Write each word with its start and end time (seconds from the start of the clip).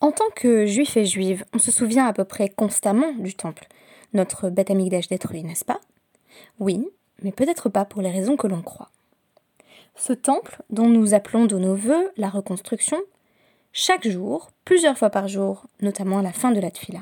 En 0.00 0.12
tant 0.12 0.30
que 0.36 0.64
juifs 0.64 0.96
et 0.96 1.04
juives, 1.04 1.44
on 1.52 1.58
se 1.58 1.72
souvient 1.72 2.06
à 2.06 2.12
peu 2.12 2.24
près 2.24 2.48
constamment 2.48 3.12
du 3.14 3.34
temple. 3.34 3.66
Notre 4.12 4.48
Beth 4.48 4.70
Amikdash 4.70 5.08
détruit, 5.08 5.42
n'est-ce 5.42 5.64
pas? 5.64 5.80
Oui, 6.60 6.88
mais 7.22 7.32
peut-être 7.32 7.68
pas 7.68 7.84
pour 7.84 8.00
les 8.00 8.10
raisons 8.10 8.36
que 8.36 8.46
l'on 8.46 8.62
croit. 8.62 8.90
Ce 9.96 10.12
temple, 10.12 10.62
dont 10.70 10.86
nous 10.86 11.14
appelons 11.14 11.46
de 11.46 11.58
nos 11.58 11.74
voeux 11.74 12.12
la 12.16 12.28
reconstruction, 12.28 12.98
chaque 13.72 14.06
jour, 14.06 14.50
plusieurs 14.64 14.96
fois 14.96 15.10
par 15.10 15.26
jour, 15.26 15.66
notamment 15.80 16.18
à 16.18 16.22
la 16.22 16.32
fin 16.32 16.52
de 16.52 16.60
la 16.60 16.70
tfila, 16.70 17.00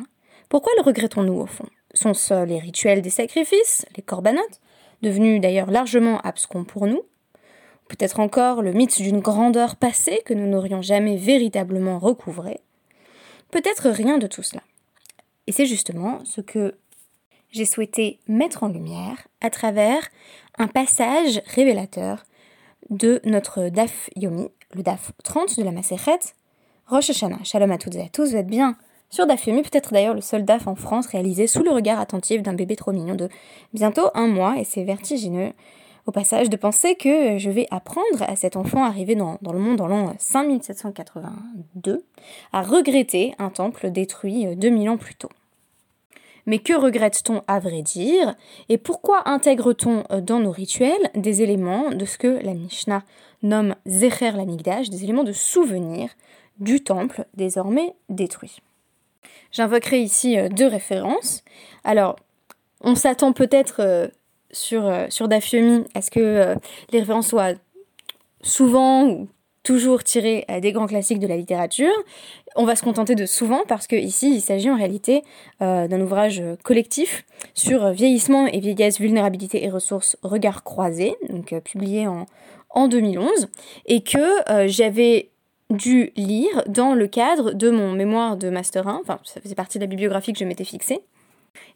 pourquoi 0.48 0.72
le 0.78 0.82
regrettons-nous 0.82 1.38
au 1.38 1.46
fond? 1.46 1.68
Sont-ce 1.92 2.44
les 2.44 2.58
rituels 2.58 3.02
des 3.02 3.10
sacrifices, 3.10 3.84
les 3.94 4.02
corbanotes, 4.02 4.60
devenus 5.02 5.42
d'ailleurs 5.42 5.70
largement 5.70 6.18
abscons 6.22 6.64
pour 6.64 6.86
nous 6.86 7.02
Peut-être 7.88 8.20
encore 8.20 8.62
le 8.62 8.72
mythe 8.72 9.02
d'une 9.02 9.20
grandeur 9.20 9.76
passée 9.76 10.22
que 10.24 10.32
nous 10.34 10.48
n'aurions 10.48 10.80
jamais 10.80 11.16
véritablement 11.16 11.98
recouvré 11.98 12.60
Peut-être 13.50 13.88
rien 13.90 14.18
de 14.18 14.26
tout 14.26 14.42
cela. 14.42 14.62
Et 15.46 15.52
c'est 15.52 15.66
justement 15.66 16.24
ce 16.24 16.40
que 16.40 16.76
j'ai 17.50 17.64
souhaité 17.64 18.18
mettre 18.28 18.62
en 18.64 18.68
lumière 18.68 19.28
à 19.40 19.50
travers 19.50 20.08
un 20.58 20.66
passage 20.66 21.40
révélateur 21.46 22.24
de 22.90 23.20
notre 23.24 23.68
DAF 23.68 24.10
Yomi, 24.16 24.48
le 24.74 24.82
DAF 24.82 25.12
30 25.24 25.58
de 25.58 25.64
la 25.64 25.72
Maseret, 25.72 26.18
Rosh 26.86 27.10
Hashanah. 27.10 27.42
Shalom 27.44 27.70
à 27.70 27.78
toutes 27.78 27.96
et 27.96 28.02
à 28.02 28.08
tous, 28.08 28.30
vous 28.30 28.36
êtes 28.36 28.46
bien 28.46 28.76
sur 29.10 29.26
DAF 29.26 29.46
Yomi, 29.46 29.62
peut-être 29.62 29.92
d'ailleurs 29.92 30.14
le 30.14 30.20
seul 30.20 30.44
DAF 30.44 30.66
en 30.66 30.74
France 30.74 31.06
réalisé 31.06 31.46
sous 31.46 31.62
le 31.62 31.70
regard 31.70 32.00
attentif 32.00 32.42
d'un 32.42 32.54
bébé 32.54 32.76
trop 32.76 32.92
mignon 32.92 33.14
de 33.14 33.28
bientôt 33.72 34.08
un 34.14 34.26
mois, 34.26 34.58
et 34.58 34.64
c'est 34.64 34.84
vertigineux 34.84 35.52
au 36.06 36.12
passage 36.12 36.48
de 36.48 36.56
penser 36.56 36.94
que 36.94 37.36
je 37.38 37.50
vais 37.50 37.66
apprendre 37.70 38.22
à 38.22 38.36
cet 38.36 38.56
enfant 38.56 38.84
arrivé 38.84 39.16
dans, 39.16 39.38
le 39.42 39.58
monde 39.58 39.80
en 39.80 39.88
l'an 39.88 40.14
5782 40.18 42.04
à 42.52 42.62
regretter 42.62 43.34
un 43.38 43.50
temple 43.50 43.90
détruit 43.90 44.56
2000 44.56 44.90
ans 44.90 44.96
plus 44.96 45.16
tôt. 45.16 45.30
Mais 46.46 46.60
que 46.60 46.72
regrette-t-on 46.72 47.42
à 47.48 47.58
vrai 47.58 47.82
dire? 47.82 48.36
Et 48.68 48.78
pourquoi 48.78 49.28
intègre-t-on 49.28 50.04
dans 50.20 50.38
nos 50.38 50.52
rituels 50.52 51.10
des 51.16 51.42
éléments 51.42 51.90
de 51.90 52.04
ce 52.04 52.18
que 52.18 52.38
la 52.44 52.54
Mishnah 52.54 53.02
nomme 53.42 53.74
Zecher 53.84 54.30
Lamigdash, 54.30 54.88
des 54.88 55.02
éléments 55.02 55.24
de 55.24 55.32
souvenir 55.32 56.10
du 56.60 56.84
temple 56.84 57.26
désormais 57.34 57.96
détruit? 58.08 58.60
J'invoquerai 59.50 60.00
ici 60.00 60.38
euh, 60.38 60.48
deux 60.48 60.66
références. 60.66 61.42
Alors, 61.82 62.16
on 62.80 62.94
s'attend 62.94 63.32
peut-être 63.32 63.80
euh, 63.80 64.08
sur, 64.56 64.86
euh, 64.86 65.06
sur 65.08 65.28
Dafyomi 65.28 65.84
à 65.94 66.02
ce 66.02 66.10
que 66.10 66.54
les 66.92 67.00
références 67.00 67.28
soient 67.28 67.54
souvent 68.42 69.06
ou 69.06 69.28
toujours 69.62 70.04
tirées 70.04 70.46
des 70.62 70.72
grands 70.72 70.86
classiques 70.86 71.18
de 71.18 71.26
la 71.26 71.36
littérature? 71.36 71.92
On 72.54 72.64
va 72.64 72.76
se 72.76 72.82
contenter 72.82 73.14
de 73.14 73.26
souvent 73.26 73.62
parce 73.66 73.86
que 73.86 73.96
ici 73.96 74.34
il 74.34 74.40
s'agit 74.40 74.70
en 74.70 74.76
réalité 74.76 75.24
d'un 75.60 76.00
ouvrage 76.00 76.42
collectif 76.62 77.26
sur 77.54 77.90
vieillissement 77.90 78.46
et 78.46 78.60
vieillesse, 78.60 79.00
vulnérabilité 79.00 79.64
et 79.64 79.68
ressources, 79.68 80.16
regard 80.22 80.62
croisés, 80.62 81.16
donc 81.28 81.52
publié 81.64 82.06
en, 82.06 82.26
en 82.70 82.86
2011, 82.86 83.48
et 83.86 84.02
que 84.02 84.68
j'avais 84.68 85.30
dû 85.70 86.12
lire 86.16 86.62
dans 86.68 86.94
le 86.94 87.06
cadre 87.08 87.52
de 87.52 87.70
mon 87.70 87.92
mémoire 87.92 88.36
de 88.36 88.50
Master 88.50 88.86
1, 88.86 89.00
enfin 89.02 89.18
ça 89.24 89.40
faisait 89.40 89.54
partie 89.54 89.78
de 89.78 89.84
la 89.84 89.88
bibliographie 89.88 90.32
que 90.32 90.38
je 90.38 90.44
m'étais 90.44 90.64
fixée, 90.64 91.00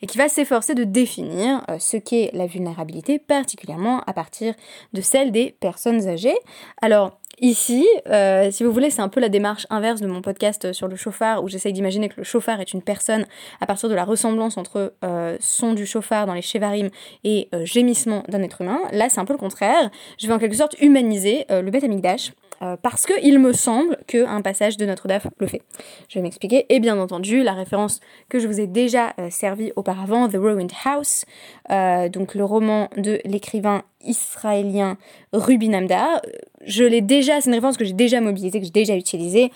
et 0.03 0.06
qui 0.06 0.19
va 0.19 0.28
s'efforcer 0.28 0.75
de 0.75 0.84
définir 0.84 1.64
euh, 1.69 1.78
ce 1.78 1.97
qu'est 1.97 2.31
la 2.33 2.47
vulnérabilité, 2.47 3.19
particulièrement 3.19 4.00
à 4.06 4.12
partir 4.12 4.55
de 4.92 5.00
celle 5.00 5.33
des 5.33 5.55
personnes 5.61 6.09
âgées. 6.09 6.37
Alors, 6.83 7.17
Ici, 7.42 7.89
euh, 8.06 8.50
si 8.50 8.64
vous 8.64 8.72
voulez, 8.72 8.91
c'est 8.91 9.00
un 9.00 9.09
peu 9.09 9.19
la 9.19 9.31
démarche 9.31 9.67
inverse 9.70 10.03
de 10.03 10.06
mon 10.06 10.20
podcast 10.20 10.75
sur 10.75 10.89
le 10.89 10.97
chauffard, 10.97 11.42
où 11.42 11.48
j'essaye 11.48 11.72
d'imaginer 11.72 12.11
que 12.11 12.17
le 12.19 12.22
chauffard 12.22 12.61
est 12.61 12.75
une 12.75 12.83
personne 12.83 13.25
à 13.62 13.67
partir 13.67 13.89
de 13.89 13.95
la 13.95 14.05
ressemblance 14.05 14.59
entre 14.59 14.92
euh, 15.05 15.39
son 15.41 15.72
du 15.72 15.87
chauffard 15.87 16.27
dans 16.27 16.34
les 16.34 16.42
chevarim 16.42 16.91
et 17.25 17.48
gémissement 17.62 18.25
d'un 18.28 18.43
être 18.43 18.60
humain. 18.60 18.81
Là, 18.93 19.09
c'est 19.09 19.21
un 19.21 19.25
peu 19.25 19.33
le 19.33 19.38
contraire. 19.38 19.91
Je 20.19 20.27
vais 20.27 20.34
en 20.34 20.38
quelque 20.38 20.56
sorte 20.56 20.77
humaniser 20.83 21.47
le 21.49 21.71
Beth 21.71 21.84
Amikdash 21.84 22.33
euh, 22.62 22.76
parce 22.81 23.06
qu'il 23.06 23.38
me 23.38 23.54
semble 23.54 23.97
qu'un 24.06 24.43
passage 24.43 24.76
de 24.76 24.84
Notre-Dame 24.84 25.22
le 25.38 25.47
fait. 25.47 25.62
Je 26.09 26.19
vais 26.19 26.22
m'expliquer. 26.22 26.66
Et 26.69 26.78
bien 26.78 26.98
entendu, 26.98 27.43
la 27.43 27.53
référence 27.53 28.00
que 28.28 28.38
je 28.38 28.47
vous 28.47 28.60
ai 28.60 28.66
déjà 28.66 29.15
euh, 29.19 29.31
servi 29.31 29.72
auparavant, 29.76 30.28
The 30.28 30.37
Ruined 30.37 30.72
House, 30.84 31.25
euh, 31.71 32.10
donc 32.10 32.34
le 32.34 32.44
roman 32.44 32.91
de 32.98 33.19
l'écrivain 33.25 33.82
israélien 34.04 34.98
Ruby 35.32 35.71
Namda. 35.71 36.21
Je 36.66 36.84
l'ai 36.84 37.00
déjà, 37.00 37.41
c'est 37.41 37.48
une 37.48 37.54
référence 37.54 37.78
que 37.78 37.84
j'ai 37.84 37.94
déjà 37.94 38.21
mobilisée, 38.21 38.59
que 38.59 38.65
j'ai 38.65 38.71
déjà 38.71 38.97
utilisée, 38.97 39.50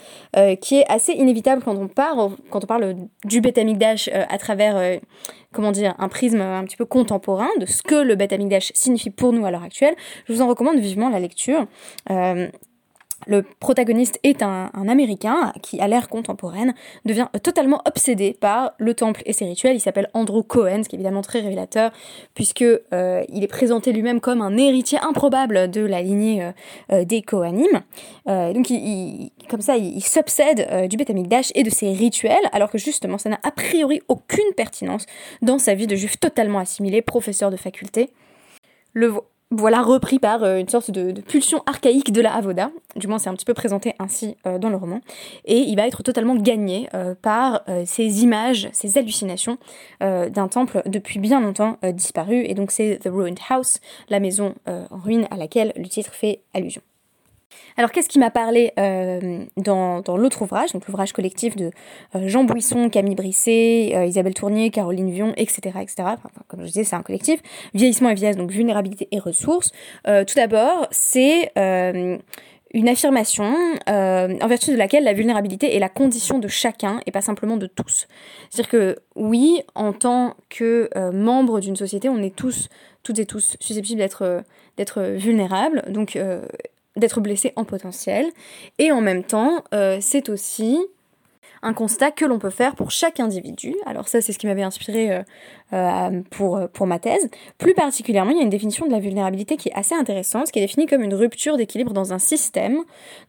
qui 0.61 0.77
est 0.77 0.85
assez 0.91 1.13
inévitable 1.13 1.63
quand 1.63 1.77
on 1.77 1.89
parle, 1.89 2.33
quand 2.51 2.63
on 2.63 2.67
parle 2.67 2.95
du 3.25 3.41
Beth 3.41 3.57
Amikdash 3.57 4.09
à 4.09 4.37
travers, 4.37 4.99
comment 5.53 5.73
dire, 5.73 5.95
un 5.99 6.09
prisme 6.09 6.43
un 6.43 6.63
petit 6.65 6.77
peu 6.77 6.85
contemporain 6.85 7.49
de 7.59 7.65
ce 7.65 7.83
que 7.83 7.95
le 7.95 8.17
Beth 8.17 8.35
Amikdash 8.35 8.71
signifie 8.75 9.11
pour 9.11 9.33
nous 9.33 9.47
à 9.47 9.51
l'heure 9.51 9.63
actuelle. 9.63 9.95
Je 10.29 10.35
vous 10.35 10.43
en 10.43 10.47
recommande 10.47 10.79
vivement 10.79 11.09
la 11.09 11.21
lecture. 11.21 11.67
Le 13.27 13.43
protagoniste 13.43 14.19
est 14.23 14.43
un, 14.43 14.71
Américain 14.89 15.53
qui, 15.63 15.81
à 15.81 15.89
l'ère 15.89 16.09
contemporaine, 16.09 16.75
devient 17.05 17.29
totalement 17.43 17.81
obsédé 17.87 18.37
par 18.39 18.73
le 18.79 18.95
temple 18.95 19.23
et 19.27 19.33
ses 19.33 19.45
rituels. 19.45 19.77
Il 19.77 19.81
s'appelle 19.81 20.11
Andrew 20.15 20.43
Cohen, 20.43 20.83
ce 20.83 20.89
qui 20.89 20.97
est 20.97 20.99
évidemment 20.99 21.23
très 21.23 21.41
révélateur, 21.41 21.91
puisque 22.35 22.63
euh, 22.63 23.25
il 23.29 23.43
est 23.43 23.49
présenté 23.49 23.93
lui-même 23.93 24.21
comme 24.21 24.43
un 24.43 24.57
héritier 24.57 24.99
improbable 24.99 25.71
de 25.71 25.81
la 25.81 26.03
lignée 26.03 26.45
euh, 26.45 26.53
euh, 26.93 27.05
des 27.05 27.23
Kohanim. 27.23 27.83
donc, 28.27 28.71
il, 28.71 29.31
comme 29.49 29.61
ça, 29.61 29.77
il, 29.77 30.03
s'obsède 30.03 30.89
du 30.89 30.97
Beth 30.97 31.11
Amikdash 31.11 31.51
et 31.55 31.63
de 31.63 31.71
ses 31.71 31.93
rituels, 31.93 32.37
alors 32.53 32.71
que 32.71 32.79
justement, 32.79 33.19
ça 33.19 33.31
n'a 33.31 33.39
a 33.43 33.51
priori 33.51 34.03
aucune 34.09 34.53
pertinence 34.57 35.07
dans 35.43 35.59
sa 35.59 35.75
vie 35.75 35.87
de 35.87 35.97
juif 35.97 36.19
totalement 36.19 36.59
assimilé, 36.59 37.03
professeur 37.03 37.51
de 37.51 37.57
faculté. 37.57 38.11
Le, 38.93 39.15
voilà 39.57 39.83
repris 39.83 40.19
par 40.19 40.43
euh, 40.43 40.59
une 40.59 40.69
sorte 40.69 40.91
de, 40.91 41.21
pulsion 41.21 41.63
archaïque 41.67 42.13
de 42.13 42.21
la 42.21 42.35
Avoda, 42.35 42.71
du 42.97 43.07
moins 43.07 43.19
c'est 43.19 43.31
un 43.31 43.35
petit 43.35 43.45
peu 43.45 43.55
présenté 43.55 43.95
ainsi 43.99 44.37
euh, 44.47 44.59
dans 44.59 44.69
le 44.69 44.77
roman, 44.77 45.01
et 45.45 45.59
il 45.59 45.77
va 45.77 45.87
être 45.87 46.03
totalement 46.03 46.37
gagné 46.37 46.89
euh, 46.95 47.15
par 47.21 47.63
ces 47.87 48.23
images, 48.23 48.69
ces 48.73 48.99
hallucinations 48.99 49.59
d'un 50.01 50.49
temple 50.49 50.83
depuis 50.87 51.19
bien 51.19 51.41
longtemps 51.41 51.79
disparu, 51.93 52.45
et 52.45 52.55
donc 52.55 52.71
c'est 52.71 52.99
The 53.03 53.09
Ruined 53.09 53.39
House, 53.49 53.81
la 54.09 54.21
maison 54.21 54.55
en 54.67 54.99
ruine 54.99 55.27
à 55.31 55.37
laquelle 55.37 55.73
le 55.77 55.89
titre 55.89 56.13
fait 56.13 56.43
allusion. 56.53 56.83
Alors 57.77 57.91
qu'est-ce 57.91 58.09
qui 58.09 58.19
m'a 58.19 58.31
parlé 58.31 58.73
euh, 58.79 59.45
dans, 59.57 60.03
l'autre 60.17 60.43
ouvrage, 60.43 60.73
donc 60.73 60.87
l'ouvrage 60.87 61.13
collectif 61.13 61.57
de 61.57 61.71
euh, 62.15 62.29
Jean 62.29 62.45
Bouisson, 62.45 62.89
Camille 62.89 63.17
Brisset, 63.17 63.93
euh, 63.95 64.07
Isabelle 64.07 64.35
Tournier, 64.35 64.71
Caroline 64.71 65.11
Vion, 65.11 65.33
etc. 65.37 65.79
etc. 65.81 66.05
comme 66.47 66.61
je 66.61 66.67
disais, 66.67 66.85
c'est 66.85 66.97
un 66.97 67.03
collectif. 67.03 67.41
Vieillissement 67.75 68.11
et 68.11 68.15
vieillesse, 68.15 68.37
donc 68.37 68.51
vulnérabilité 68.51 69.09
et 69.11 69.19
ressources. 69.19 69.73
tout 70.05 70.35
d'abord, 70.37 70.87
c'est 70.91 71.53
une 71.57 72.89
affirmation 72.89 73.55
en 73.87 74.47
vertu 74.47 74.71
de 74.71 74.77
laquelle 74.77 75.05
la 75.05 75.13
vulnérabilité 75.13 75.75
est 75.75 75.79
la 75.79 75.89
condition 75.89 76.39
de 76.39 76.49
chacun 76.49 77.01
et 77.07 77.11
pas 77.11 77.21
simplement 77.21 77.57
de 77.57 77.67
tous. 77.67 78.07
C'est-à-dire 78.51 78.71
que 78.71 78.97
oui, 79.17 79.63
en 79.75 79.93
tant 79.93 80.37
que 80.49 80.89
membre 81.13 81.61
d'une 81.61 81.77
société, 81.77 82.09
on 82.09 82.23
est 82.23 82.35
tous, 82.35 82.69
toutes 83.03 83.19
et 83.19 83.27
tous 83.27 83.57
susceptibles 83.61 83.99
d'être 83.99 84.45
d'être 84.77 85.03
vulnérables. 85.03 85.85
Donc 85.89 86.19
d'être 86.97 87.21
blessé 87.21 87.53
en 87.57 87.65
potentiel. 87.65 88.27
Et 88.79 88.93
en 88.93 89.01
même 89.01 89.25
temps, 89.25 89.65
euh, 89.73 89.99
c'est 90.01 90.29
aussi 90.29 90.79
un 91.63 91.73
constat 91.73 92.11
que 92.11 92.25
l'on 92.25 92.39
peut 92.39 92.51
faire 92.51 92.75
pour 92.75 92.91
chaque 92.91 93.21
individu. 93.21 93.75
Alors 93.87 94.09
ça, 94.09 94.21
c'est 94.21 94.33
ce 94.33 94.39
qui 94.39 94.47
m'avait 94.47 94.63
inspiré 94.63 95.25
euh, 95.75 95.85
euh, 95.85 96.23
pour, 96.31 96.61
pour 96.73 96.87
ma 96.87 96.99
thèse. 96.99 97.29
Plus 97.59 97.75
particulièrement, 97.75 98.31
il 98.31 98.37
y 98.37 98.41
a 98.41 98.43
une 98.43 98.51
définition 98.51 98.87
de 98.87 98.93
la 98.93 99.01
vulnérabilité 99.01 99.57
qui 99.57 99.69
est 99.69 99.75
assez 99.75 99.95
intéressante, 99.95 100.51
qui 100.51 100.59
est 100.59 100.63
définie 100.63 100.87
comme 100.87 101.03
une 101.03 101.15
rupture 101.15 101.57
d'équilibre 101.57 101.93
dans 101.93 102.13
un 102.13 102.19
système, 102.19 102.79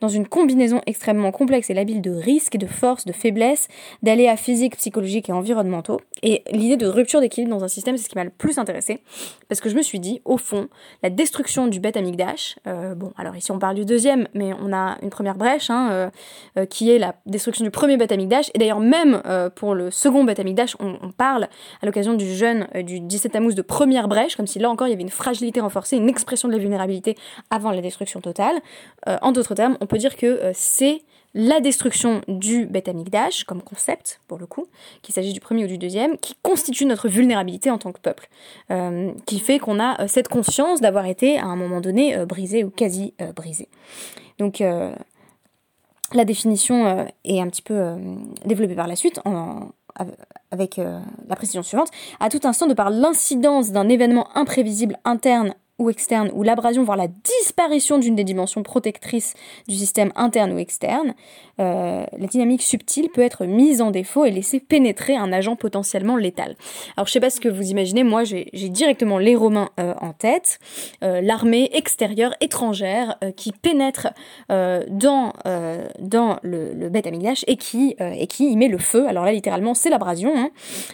dans 0.01 0.07
une 0.07 0.27
combinaison 0.27 0.81
extrêmement 0.85 1.31
complexe 1.31 1.69
et 1.69 1.73
labile 1.73 2.01
de 2.01 2.11
risques, 2.11 2.57
de 2.57 2.65
forces, 2.65 3.05
de 3.05 3.11
faiblesses, 3.11 3.67
d'aléas 4.03 4.37
physiques, 4.37 4.77
psychologiques 4.77 5.29
et 5.29 5.33
environnementaux. 5.33 5.99
Et 6.23 6.43
l'idée 6.51 6.77
de 6.77 6.87
rupture 6.87 7.19
d'équilibre 7.19 7.55
dans 7.55 7.63
un 7.63 7.67
système, 7.67 7.97
c'est 7.97 8.03
ce 8.03 8.09
qui 8.09 8.17
m'a 8.17 8.23
le 8.23 8.29
plus 8.29 8.57
intéressé, 8.57 8.99
parce 9.47 9.61
que 9.61 9.69
je 9.69 9.75
me 9.75 9.81
suis 9.81 9.99
dit, 9.99 10.21
au 10.25 10.37
fond, 10.37 10.67
la 11.03 11.09
destruction 11.09 11.67
du 11.67 11.79
bête 11.79 11.97
amygdash, 11.97 12.57
euh, 12.67 12.95
bon, 12.95 13.11
alors 13.17 13.35
ici 13.35 13.51
on 13.51 13.59
parle 13.59 13.75
du 13.75 13.85
deuxième, 13.85 14.27
mais 14.33 14.51
on 14.61 14.73
a 14.73 14.97
une 15.01 15.09
première 15.09 15.35
brèche, 15.35 15.69
hein, 15.69 16.11
qui 16.69 16.91
est 16.91 16.99
la 16.99 17.15
destruction 17.25 17.63
du 17.63 17.71
premier 17.71 17.97
bête 17.97 18.11
amygdash, 18.11 18.49
et 18.53 18.57
d'ailleurs, 18.57 18.79
même 18.79 19.21
euh, 19.25 19.49
pour 19.49 19.75
le 19.75 19.91
second 19.91 20.23
Beth 20.23 20.41
on, 20.79 20.97
on, 21.01 21.11
parle 21.11 21.47
à 21.81 21.85
l'occasion 21.85 22.13
du 22.13 22.34
jeûne 22.35 22.67
euh, 22.75 22.83
du 22.83 22.99
17 22.99 23.31
Tammuz 23.31 23.55
de 23.55 23.61
première 23.61 24.07
brèche, 24.07 24.35
comme 24.35 24.47
si 24.47 24.59
là 24.59 24.69
encore 24.69 24.87
il 24.87 24.91
y 24.91 24.93
avait 24.93 25.03
une 25.03 25.09
fragilité 25.09 25.59
renforcée, 25.59 25.97
une 25.97 26.09
expression 26.09 26.47
de 26.47 26.53
la 26.53 26.59
vulnérabilité 26.59 27.15
avant 27.49 27.71
la 27.71 27.81
destruction 27.81 28.21
totale. 28.21 28.55
Euh, 29.07 29.17
en 29.21 29.31
d'autres 29.31 29.55
termes, 29.55 29.77
on 29.81 29.87
peut 29.87 29.97
dire 29.97 30.15
que 30.15 30.51
c'est 30.53 31.01
la 31.33 31.59
destruction 31.59 32.21
du 32.27 32.65
Beth 32.65 32.89
comme 33.45 33.61
concept, 33.61 34.21
pour 34.27 34.37
le 34.37 34.45
coup, 34.45 34.67
qu'il 35.01 35.13
s'agisse 35.13 35.33
du 35.33 35.41
premier 35.41 35.65
ou 35.65 35.67
du 35.67 35.77
deuxième, 35.77 36.17
qui 36.17 36.35
constitue 36.41 36.85
notre 36.85 37.09
vulnérabilité 37.09 37.69
en 37.69 37.77
tant 37.77 37.91
que 37.91 37.99
peuple, 37.99 38.29
qui 39.25 39.39
fait 39.39 39.59
qu'on 39.59 39.81
a 39.81 40.07
cette 40.07 40.29
conscience 40.29 40.79
d'avoir 40.79 41.05
été 41.07 41.37
à 41.37 41.45
un 41.45 41.57
moment 41.57 41.81
donné 41.81 42.25
brisé 42.25 42.63
ou 42.63 42.69
quasi 42.69 43.13
brisé. 43.35 43.67
Donc 44.39 44.63
la 46.13 46.23
définition 46.23 47.05
est 47.25 47.41
un 47.41 47.49
petit 47.49 47.63
peu 47.63 47.95
développée 48.45 48.75
par 48.75 48.87
la 48.87 48.95
suite 48.95 49.19
en, 49.25 49.71
avec 50.51 50.77
la 50.77 51.35
précision 51.35 51.63
suivante, 51.63 51.89
à 52.19 52.29
tout 52.29 52.41
instant 52.43 52.67
de 52.67 52.73
par 52.73 52.89
l'incidence 52.89 53.71
d'un 53.71 53.89
événement 53.89 54.27
imprévisible 54.35 54.97
interne 55.05 55.55
ou 55.77 55.89
externe, 55.89 56.31
ou 56.33 56.43
l'abrasion, 56.43 56.83
voire 56.83 56.97
la 56.97 57.07
disparition 57.07 57.97
d'une 57.97 58.15
des 58.15 58.23
dimensions 58.23 58.63
protectrices 58.63 59.33
du 59.67 59.75
système 59.75 60.11
interne 60.15 60.53
ou 60.53 60.57
externe, 60.57 61.13
euh, 61.59 62.05
la 62.17 62.27
dynamique 62.27 62.61
subtile 62.61 63.09
peut 63.09 63.21
être 63.21 63.45
mise 63.45 63.81
en 63.81 63.91
défaut 63.91 64.25
et 64.25 64.31
laisser 64.31 64.59
pénétrer 64.59 65.15
un 65.15 65.31
agent 65.31 65.55
potentiellement 65.55 66.15
létal. 66.15 66.55
Alors 66.95 67.07
je 67.07 67.13
sais 67.13 67.19
pas 67.19 67.29
ce 67.29 67.39
que 67.39 67.49
vous 67.49 67.71
imaginez, 67.71 68.03
moi 68.03 68.23
j'ai 68.23 68.49
directement 68.69 69.17
les 69.17 69.35
Romains 69.35 69.69
euh, 69.79 69.93
en 70.01 70.13
tête, 70.13 70.59
euh, 71.03 71.21
l'armée 71.21 71.69
extérieure 71.73 72.33
étrangère 72.41 73.17
qui 73.35 73.51
pénètre 73.51 74.07
dans, 74.49 75.33
dans 75.99 76.39
le, 76.41 76.73
le 76.73 76.89
Beth 76.89 77.07
et 77.47 77.57
qui, 77.57 77.95
et 77.99 78.27
qui 78.27 78.51
y 78.51 78.55
met 78.55 78.67
le 78.67 78.77
feu. 78.77 79.07
Alors 79.07 79.25
là 79.25 79.31
littéralement 79.31 79.73
c'est 79.73 79.89
l'abrasion, 79.89 80.33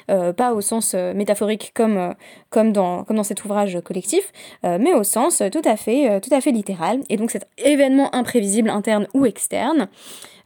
hein. 0.08 0.34
pas 0.34 0.54
au 0.54 0.62
sens 0.62 0.94
métaphorique 0.94 1.72
comme, 1.74 2.14
comme, 2.50 2.72
dans, 2.74 3.04
comme 3.04 3.18
dans 3.18 3.24
cet 3.24 3.44
ouvrage 3.46 3.80
collectif, 3.84 4.32
mais 4.80 4.94
au 4.94 5.04
sens 5.04 5.42
tout 5.52 5.62
à 5.66 5.76
fait, 5.76 6.20
tout 6.22 6.34
à 6.34 6.42
fait 6.42 6.52
littéral. 6.52 7.00
Et 7.10 7.18
donc 7.18 7.32
cet 7.32 7.48
événement 7.58 8.14
imprévisible 8.16 8.70
interne 8.70 9.08
ou 9.14 9.26
externe, 9.26 9.88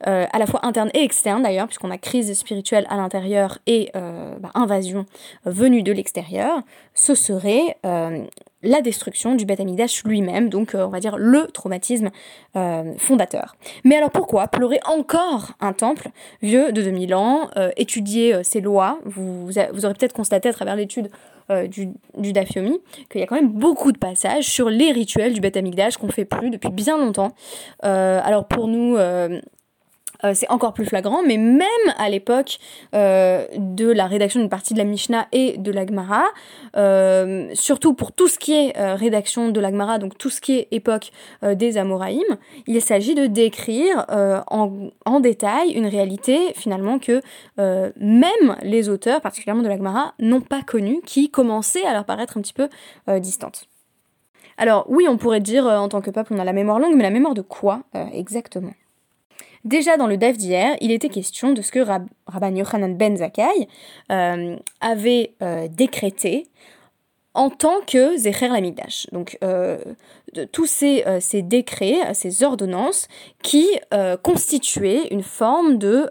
euh, 0.07 0.25
à 0.31 0.39
la 0.39 0.45
fois 0.45 0.65
interne 0.65 0.89
et 0.93 1.03
externe 1.03 1.43
d'ailleurs, 1.43 1.67
puisqu'on 1.67 1.91
a 1.91 1.97
crise 1.97 2.33
spirituelle 2.37 2.85
à 2.89 2.97
l'intérieur 2.97 3.59
et 3.65 3.91
euh, 3.95 4.35
bah, 4.39 4.51
invasion 4.53 5.05
venue 5.45 5.83
de 5.83 5.91
l'extérieur, 5.91 6.61
ce 6.93 7.15
serait 7.15 7.77
euh, 7.85 8.23
la 8.61 8.81
destruction 8.81 9.35
du 9.35 9.45
Beth 9.45 9.61
lui-même, 10.05 10.49
donc 10.49 10.71
on 10.73 10.87
va 10.87 10.99
dire 10.99 11.17
le 11.17 11.47
traumatisme 11.47 12.09
fondateur. 12.97 13.55
Mais 13.83 13.95
alors 13.95 14.09
pourquoi 14.09 14.47
pleurer 14.47 14.79
encore 14.87 15.51
un 15.59 15.71
temple 15.71 16.09
vieux 16.41 16.71
de 16.71 16.81
2000 16.81 17.13
ans, 17.13 17.49
étudier 17.77 18.43
ses 18.43 18.61
lois? 18.61 18.97
Vous 19.05 19.51
aurez 19.59 19.93
peut-être 19.93 20.13
constaté 20.13 20.49
à 20.49 20.53
travers 20.53 20.75
l'étude 20.75 21.11
du, 21.49 21.89
du 22.17 22.33
Dafyomi, 22.33 22.79
qu'il 23.09 23.21
y 23.21 23.23
a 23.23 23.27
quand 23.27 23.35
même 23.35 23.51
beaucoup 23.51 23.91
de 23.91 23.97
passages 23.97 24.45
sur 24.45 24.69
les 24.69 24.91
rituels 24.91 25.33
du 25.33 25.41
Beth 25.41 25.57
Amikdash 25.57 25.97
qu'on 25.97 26.09
fait 26.09 26.25
plus 26.25 26.49
depuis 26.49 26.71
bien 26.71 26.97
longtemps. 26.97 27.33
alors 27.81 28.47
pour 28.47 28.67
nous, 28.67 28.97
euh, 30.23 30.31
c'est 30.33 30.49
encore 30.49 30.73
plus 30.73 30.85
flagrant, 30.85 31.21
mais 31.25 31.37
même 31.37 31.69
à 31.97 32.09
l'époque 32.09 32.57
euh, 32.93 33.45
de 33.57 33.91
la 33.91 34.07
rédaction 34.07 34.39
d'une 34.39 34.49
partie 34.49 34.73
de 34.73 34.79
la 34.79 34.85
Mishnah 34.85 35.27
et 35.31 35.57
de 35.57 35.71
l'Agmara, 35.71 36.23
euh, 36.77 37.49
surtout 37.53 37.93
pour 37.93 38.11
tout 38.11 38.27
ce 38.27 38.39
qui 38.39 38.53
est 38.53 38.73
rédaction 38.95 39.49
de 39.49 39.59
l'Agmara, 39.59 39.99
donc 39.99 40.17
tout 40.17 40.29
ce 40.29 40.41
qui 40.41 40.53
est 40.53 40.67
époque 40.71 41.11
des 41.43 41.77
Amoraïm, 41.77 42.23
il 42.67 42.81
s'agit 42.81 43.15
de 43.15 43.25
décrire 43.25 44.05
en, 44.09 44.89
en, 45.05 45.19
détail 45.19 45.71
une 45.71 45.87
réalité 45.87 46.53
finalement 46.55 46.99
que 46.99 47.21
même 47.57 48.57
les 48.61 48.89
auteurs, 48.89 49.21
particulièrement 49.21 49.63
de 49.63 49.67
l'Agmara, 49.67 50.13
n'ont 50.19 50.41
pas 50.41 50.61
connue, 50.61 51.01
qui 51.05 51.29
commençait 51.29 51.85
à 51.85 51.93
leur 51.93 52.05
paraître 52.05 52.37
un 52.37 52.41
petit 52.41 52.53
peu 52.53 52.69
distante. 53.19 53.67
Alors 54.57 54.85
oui, 54.89 55.07
on 55.09 55.17
pourrait 55.17 55.41
dire 55.41 55.65
en 55.65 55.89
tant 55.89 56.01
que 56.01 56.11
peuple 56.11 56.33
on 56.33 56.39
a 56.39 56.43
la 56.43 56.53
mémoire 56.53 56.79
longue, 56.79 56.95
mais 56.95 57.03
la 57.03 57.09
mémoire 57.09 57.33
de 57.33 57.41
quoi 57.41 57.83
exactement? 58.13 58.73
Déjà 59.65 59.97
dans 59.97 60.05
le 60.05 60.15
DEF 60.15 60.37
d'hier, 60.37 60.77
il 60.79 60.91
était 60.91 61.09
question 61.09 61.51
de 61.51 61.61
ce 61.63 61.71
que 61.71 61.79
Rabban 61.79 62.55
Yochanan 62.55 62.95
ben 62.95 63.17
Zakkai 63.17 63.67
euh, 64.11 64.57
avait 64.79 65.33
euh, 65.41 65.67
décrété 65.67 66.47
en 67.33 67.49
tant 67.49 67.81
que 67.81 68.15
Zecher 68.15 68.47
Lamigdash. 68.47 69.07
Donc 69.11 69.39
euh, 69.43 69.79
tous 70.43 70.65
ces, 70.65 71.03
euh, 71.07 71.19
décrets, 71.41 72.13
ces 72.13 72.43
ordonnances 72.43 73.07
qui 73.41 73.67
euh, 73.93 74.17
constituaient 74.17 75.07
une 75.11 75.23
forme 75.23 75.77
de 75.77 76.09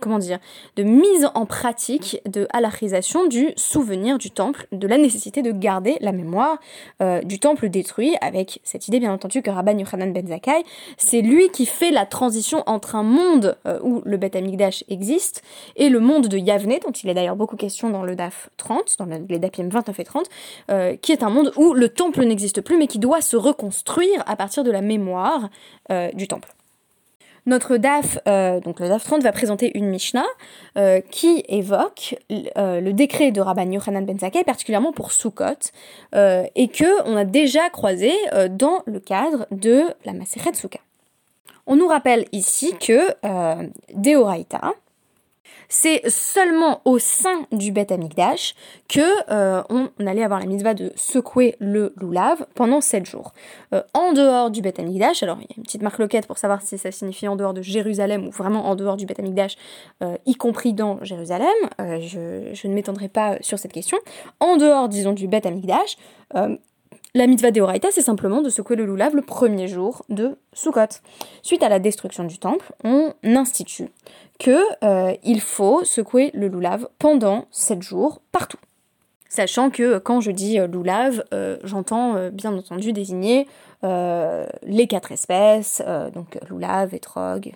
comment 0.00 0.18
dire 0.18 0.38
de 0.76 0.82
mise 0.82 1.28
en 1.34 1.46
pratique 1.46 2.20
de 2.26 2.46
halachisation 2.52 3.26
du 3.26 3.52
souvenir 3.56 4.18
du 4.18 4.30
temple, 4.30 4.66
de 4.72 4.86
la 4.86 4.98
nécessité 4.98 5.42
de 5.42 5.52
garder 5.52 5.96
la 6.00 6.12
mémoire 6.12 6.58
du 7.24 7.38
temple 7.38 7.68
détruit, 7.68 8.14
avec 8.20 8.60
cette 8.64 8.88
idée 8.88 9.00
bien 9.00 9.12
entendu 9.12 9.42
que 9.42 9.50
Rabban 9.50 9.78
Yochanan 9.78 10.12
ben 10.12 10.26
Zakkai, 10.26 10.64
c'est 10.96 11.20
lui 11.20 11.50
qui 11.50 11.66
fait 11.66 11.90
la 11.90 12.06
transition 12.06 12.62
entre 12.66 12.96
un 12.96 13.02
monde 13.02 13.56
où 13.82 14.02
le 14.04 14.16
Beth 14.16 14.36
Amikdash 14.36 14.84
existe 14.88 15.42
et 15.76 15.88
le 15.88 16.00
monde 16.00 16.28
de 16.28 16.38
Yavne, 16.38 16.78
dont 16.84 16.92
il 16.92 17.08
est 17.08 17.14
d'ailleurs 17.14 17.36
beaucoup 17.36 17.56
question 17.56 17.90
dans 17.90 18.02
le 18.02 18.16
DAF 18.16 18.50
30, 18.56 18.96
dans 18.98 19.06
les 19.06 19.38
DAPIM 19.38 19.68
29 19.68 20.00
et 20.00 20.04
30, 20.04 20.26
euh, 20.70 20.96
qui 20.96 21.12
est 21.12 21.22
un 21.22 21.30
monde 21.30 21.52
où 21.56 21.74
le 21.74 21.88
temple 21.88 22.24
n'existe 22.24 22.60
plus, 22.60 22.78
mais 22.78 22.86
qui 22.86 22.98
doit 22.98 23.20
se 23.20 23.36
reconstruire 23.52 24.22
à 24.26 24.36
partir 24.36 24.64
de 24.64 24.70
la 24.70 24.80
mémoire 24.80 25.48
euh, 25.90 26.10
du 26.12 26.28
temple. 26.28 26.48
Notre 27.44 27.76
DAF, 27.76 28.18
euh, 28.28 28.60
donc 28.60 28.78
le 28.78 28.88
DAF 28.88 29.04
30, 29.04 29.22
va 29.22 29.32
présenter 29.32 29.76
une 29.76 29.88
Mishnah 29.88 30.26
qui 31.10 31.44
évoque 31.48 32.14
le 32.30 32.90
décret 32.92 33.32
de 33.32 33.40
Rabban 33.40 33.70
Yochanan 33.70 34.06
ben 34.06 34.16
Zakkai, 34.16 34.44
particulièrement 34.44 34.92
pour 34.92 35.10
Sukkot, 35.10 35.72
et 36.14 36.68
que 36.68 37.02
on 37.08 37.16
a 37.16 37.24
déjà 37.24 37.68
croisé 37.70 38.12
dans 38.50 38.82
le 38.86 39.00
cadre 39.00 39.46
de 39.50 39.86
la 40.04 40.12
Maseret 40.12 40.54
Sukkah. 40.54 40.78
On 41.66 41.74
nous 41.74 41.88
rappelle 41.88 42.26
ici 42.30 42.74
que 42.78 43.08
Deoraita, 43.92 44.74
c'est 45.72 46.06
seulement 46.10 46.82
au 46.84 46.98
sein 46.98 47.46
du 47.50 47.72
Beth 47.72 47.92
Amikdash 47.92 48.54
que 48.88 49.00
euh, 49.30 49.62
on, 49.70 49.88
allait 50.06 50.22
avoir 50.22 50.38
la 50.38 50.44
mitzvah 50.44 50.74
de 50.74 50.92
secouer 50.96 51.56
le 51.60 51.94
loulav 51.96 52.44
pendant 52.54 52.82
7 52.82 53.06
jours. 53.06 53.32
Euh, 53.72 53.82
en 53.94 54.12
dehors 54.12 54.50
du 54.50 54.60
Beth 54.60 54.78
Amikdash, 54.78 55.22
alors 55.22 55.38
il 55.38 55.44
y 55.44 55.52
a 55.52 55.54
une 55.56 55.62
petite 55.62 55.80
marque 55.80 55.98
loquette 55.98 56.26
pour 56.26 56.36
savoir 56.36 56.60
si 56.60 56.76
ça 56.76 56.92
signifie 56.92 57.26
en 57.26 57.36
dehors 57.36 57.54
de 57.54 57.62
Jérusalem 57.62 58.26
ou 58.26 58.30
vraiment 58.30 58.66
en 58.66 58.74
dehors 58.74 58.98
du 58.98 59.06
Beth 59.06 59.18
Amikdash, 59.18 59.56
euh, 60.02 60.18
y 60.26 60.34
compris 60.34 60.74
dans 60.74 61.02
Jérusalem, 61.02 61.48
je, 61.78 62.50
je, 62.52 62.68
ne 62.68 62.74
m'étendrai 62.74 63.08
pas 63.08 63.38
sur 63.40 63.58
cette 63.58 63.72
question. 63.72 63.96
En 64.40 64.58
dehors, 64.58 64.90
disons, 64.90 65.14
du 65.14 65.26
Beth 65.26 65.46
Amikdash, 65.46 65.96
la 67.14 67.26
mitzvah 67.26 67.50
d'Eoraita, 67.50 67.90
c'est 67.90 68.00
simplement 68.00 68.40
de 68.40 68.48
secouer 68.48 68.74
le 68.74 68.86
loulav 68.86 69.14
le 69.14 69.20
premier 69.20 69.68
jour 69.68 70.02
de 70.08 70.38
Sukkot. 70.54 71.00
Suite 71.42 71.62
à 71.62 71.68
la 71.68 71.78
destruction 71.78 72.24
du 72.24 72.38
temple, 72.38 72.72
on 72.84 73.12
institue 73.22 73.90
que 74.42 74.60
euh, 74.82 75.14
il 75.22 75.40
faut 75.40 75.84
secouer 75.84 76.32
le 76.34 76.48
loulav 76.48 76.88
pendant 76.98 77.46
7 77.52 77.80
jours 77.80 78.20
partout. 78.32 78.58
Sachant 79.28 79.70
que 79.70 79.98
quand 79.98 80.20
je 80.20 80.32
dis 80.32 80.58
euh, 80.58 80.66
loulav, 80.66 81.22
euh, 81.32 81.58
j'entends 81.62 82.28
bien 82.30 82.52
entendu 82.52 82.92
désigner 82.92 83.46
les 83.82 84.86
quatre 84.88 85.10
espèces, 85.10 85.82
donc 86.14 86.38
loulav, 86.48 86.94
etrog, 86.94 87.52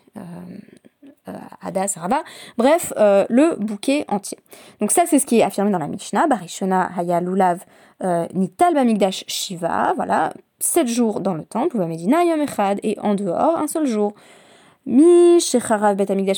Hadas, 1.62 1.94
Rabat, 2.00 2.24
bref, 2.58 2.92
le 2.96 3.54
bouquet 3.60 4.04
entier. 4.08 4.36
Donc 4.80 4.90
ça, 4.90 5.04
c'est 5.06 5.20
ce 5.20 5.26
qui 5.26 5.38
est 5.38 5.44
affirmé 5.44 5.70
dans 5.70 5.78
la 5.78 5.86
Mishnah, 5.86 6.26
Barishona, 6.26 6.90
Haya, 6.96 7.20
Lulav, 7.20 7.64
euh, 8.04 8.26
Nital 8.34 8.74
Bamigdash 8.74 9.24
Shiva, 9.28 9.92
voilà, 9.94 10.32
7 10.58 10.86
jours 10.86 11.20
dans 11.20 11.34
le 11.34 11.44
temple, 11.44 11.76
ou 11.76 11.86
Medina 11.86 12.24
Yom 12.24 12.44
et 12.82 12.98
en 13.00 13.14
dehors, 13.14 13.56
un 13.56 13.68
seul 13.68 13.86
jour. 13.86 14.14
Mais 14.88 15.38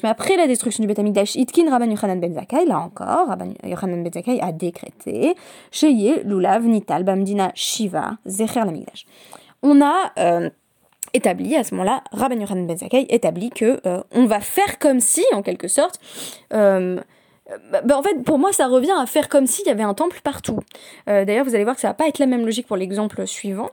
après 0.05 0.37
la 0.37 0.47
destruction 0.47 0.83
du 0.83 0.89
Bet 0.89 0.99
Amigdash, 0.99 1.37
Itkin 1.37 1.71
Rabban 1.71 1.91
Yochanan 1.91 2.19
Ben 2.19 2.33
Zakai, 2.33 2.65
là 2.65 2.79
encore, 2.79 3.29
Rabban 3.29 3.53
Yochanan 3.63 4.03
Ben 4.03 4.11
Zakai 4.11 4.41
a 4.41 4.53
décrété, 4.53 5.35
Sheye 5.71 6.23
Lulav 6.25 6.65
Nital 6.65 7.05
Bamdina 7.05 7.53
Shiva, 7.55 8.13
Zecher 8.25 8.61
Lamigdash. 8.61 9.05
On 9.63 9.83
a 9.83 10.13
euh, 10.19 10.49
établi 11.13 11.57
à 11.57 11.65
ce 11.65 11.75
moment-là, 11.75 12.03
Rabban 12.13 12.41
Yochanan 12.41 12.67
Ben 12.67 12.79
Zakai 12.79 13.07
établit 13.11 13.51
que 13.51 13.81
euh, 13.87 14.03
on 14.13 14.25
va 14.25 14.41
faire 14.41 14.79
comme 14.79 15.01
si, 15.01 15.25
en 15.35 15.43
quelque 15.43 15.69
sorte, 15.69 16.01
euh, 16.55 17.01
bah, 17.71 17.81
bah, 17.83 17.97
en 17.97 18.03
fait, 18.03 18.23
pour 18.25 18.39
moi, 18.39 18.53
ça 18.53 18.67
revient 18.67 18.95
à 18.99 19.07
faire 19.07 19.29
comme 19.29 19.47
s'il 19.47 19.67
y 19.67 19.71
avait 19.71 19.83
un 19.83 19.95
temple 19.95 20.21
partout. 20.23 20.59
Euh, 21.09 21.25
d'ailleurs, 21.25 21.47
vous 21.47 21.55
allez 21.55 21.65
voir 21.65 21.77
que 21.77 21.81
ça 21.81 21.89
va 21.89 21.95
pas 21.95 22.07
être 22.07 22.19
la 22.19 22.27
même 22.27 22.45
logique 22.45 22.67
pour 22.67 22.77
l'exemple 22.77 23.27
suivant. 23.27 23.71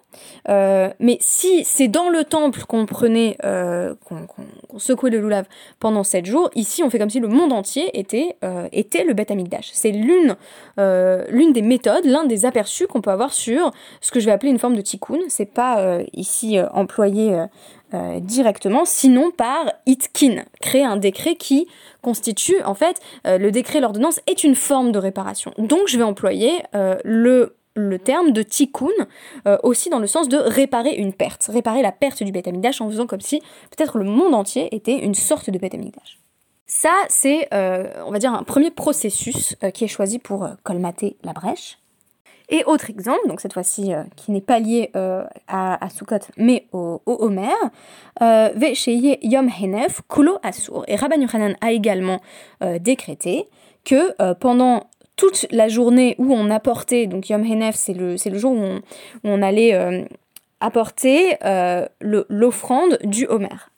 Euh, 0.47 0.89
mais 0.99 1.17
si 1.19 1.65
c'est 1.65 1.89
dans 1.89 2.09
le 2.09 2.23
temple 2.23 2.63
qu'on 2.63 2.85
prenait, 2.85 3.35
euh, 3.43 3.93
qu'on 4.05 4.79
secouait 4.79 5.09
le 5.09 5.19
loulav 5.19 5.45
pendant 5.79 6.03
sept 6.03 6.25
jours, 6.25 6.49
ici, 6.55 6.83
on 6.83 6.89
fait 6.89 6.99
comme 6.99 7.09
si 7.09 7.19
le 7.19 7.27
monde 7.27 7.51
entier 7.51 7.97
était, 7.99 8.37
était 8.71 9.03
le 9.03 9.13
Beth 9.13 9.31
Amikdash. 9.31 9.69
C'est 9.73 9.91
l'une 9.91 10.35
l'une 10.77 11.53
des 11.53 11.61
méthodes, 11.61 12.05
l'un 12.05 12.25
des 12.25 12.45
aperçus 12.45 12.87
qu'on 12.87 13.01
peut 13.01 13.11
avoir 13.11 13.33
sur 13.33 13.71
ce 14.01 14.11
que 14.11 14.19
je 14.19 14.25
vais 14.25 14.31
appeler 14.31 14.51
une 14.51 14.59
forme 14.59 14.75
de 14.75 14.81
tikkun. 14.81 15.19
C'est 15.27 15.45
pas 15.45 15.99
ici 16.13 16.57
employé 16.73 17.45
euh, 17.95 18.19
directement, 18.19 18.83
sinon 18.85 19.31
par 19.31 19.71
itkin, 19.85 20.43
créer 20.61 20.83
un 20.83 20.97
décret 20.97 21.35
qui 21.35 21.67
constitue, 22.01 22.61
en 22.63 22.73
fait, 22.73 22.99
euh, 23.25 23.37
le 23.37 23.51
décret, 23.51 23.79
l'ordonnance 23.79 24.19
est 24.27 24.43
une 24.43 24.55
forme 24.55 24.91
de 24.91 24.99
réparation. 24.99 25.53
Donc 25.57 25.87
je 25.87 25.97
vais 25.97 26.03
employer 26.03 26.61
euh, 26.75 26.97
le 27.03 27.99
terme 27.99 28.31
de 28.31 28.41
tikkun 28.41 28.87
aussi 29.63 29.89
dans 29.89 29.99
le 29.99 30.07
sens 30.07 30.29
de 30.29 30.37
réparer 30.37 30.91
une 30.91 31.13
perte, 31.13 31.49
réparer 31.51 31.81
la 31.81 31.91
perte 31.91 32.23
du 32.23 32.31
Beth 32.31 32.47
en 32.47 32.89
faisant 32.89 33.05
comme 33.05 33.19
si 33.19 33.41
peut-être 33.75 33.97
le 33.97 34.05
monde 34.05 34.33
entier 34.33 34.73
était 34.73 34.97
une 34.97 35.13
sorte 35.13 35.49
de 35.49 35.57
Beth 35.57 35.75
Ça, 36.67 36.93
c'est, 37.09 37.49
on 37.51 38.11
va 38.11 38.19
dire, 38.19 38.33
un 38.33 38.43
premier 38.43 38.71
processus 38.71 39.57
qui 39.73 39.83
est 39.83 39.89
choisi 39.89 40.19
pour 40.19 40.47
colmater 40.63 41.17
la 41.23 41.33
brèche. 41.33 41.77
Et 42.49 42.63
autre 42.65 42.89
exemple, 42.89 43.27
donc 43.27 43.41
cette 43.41 43.53
fois-ci 43.53 43.91
qui 44.15 44.31
n'est 44.31 44.41
pas 44.41 44.59
lié 44.59 44.91
à, 45.47 45.83
à 45.83 45.89
Sukkot 45.89 46.17
mais 46.37 46.67
au, 46.73 47.01
Homer, 47.05 47.53
Ve 48.21 49.17
Yom 49.23 49.49
Henef 49.49 50.01
Kulo 50.07 50.37
Asur. 50.43 50.83
Et 50.87 50.95
Rabban 50.95 51.21
Yochanan 51.21 51.55
a 51.61 51.71
également 51.71 52.19
décrété 52.79 53.47
que 53.83 54.33
pendant 54.33 54.87
toute 55.15 55.47
la 55.51 55.67
journée 55.67 56.15
où 56.17 56.33
on 56.33 56.49
apportait, 56.49 57.07
donc 57.07 57.29
Yom 57.29 57.43
Henef, 57.43 57.75
c'est 57.75 57.93
le, 57.93 58.15
le 58.15 58.37
jour 58.37 58.53
où 58.53 58.79
on, 59.23 59.41
allait 59.41 59.73
euh, 59.73 60.03
apporter 60.59 61.37
euh, 61.43 61.85
l'offrande 62.01 62.97
du 63.03 63.25
Homer. 63.27 63.69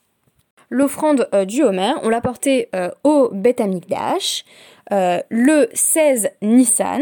L'offrande 0.69 1.29
euh, 1.33 1.45
du 1.45 1.63
Homer, 1.63 1.93
on 2.03 2.09
l'apportait 2.09 2.69
au 3.03 3.29
Beth 3.31 3.62
Amikdash 3.62 4.45
le 4.89 5.67
16 5.74 6.29
Nissan, 6.41 7.01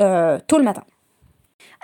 tôt 0.00 0.58
le 0.58 0.64
matin. 0.64 0.84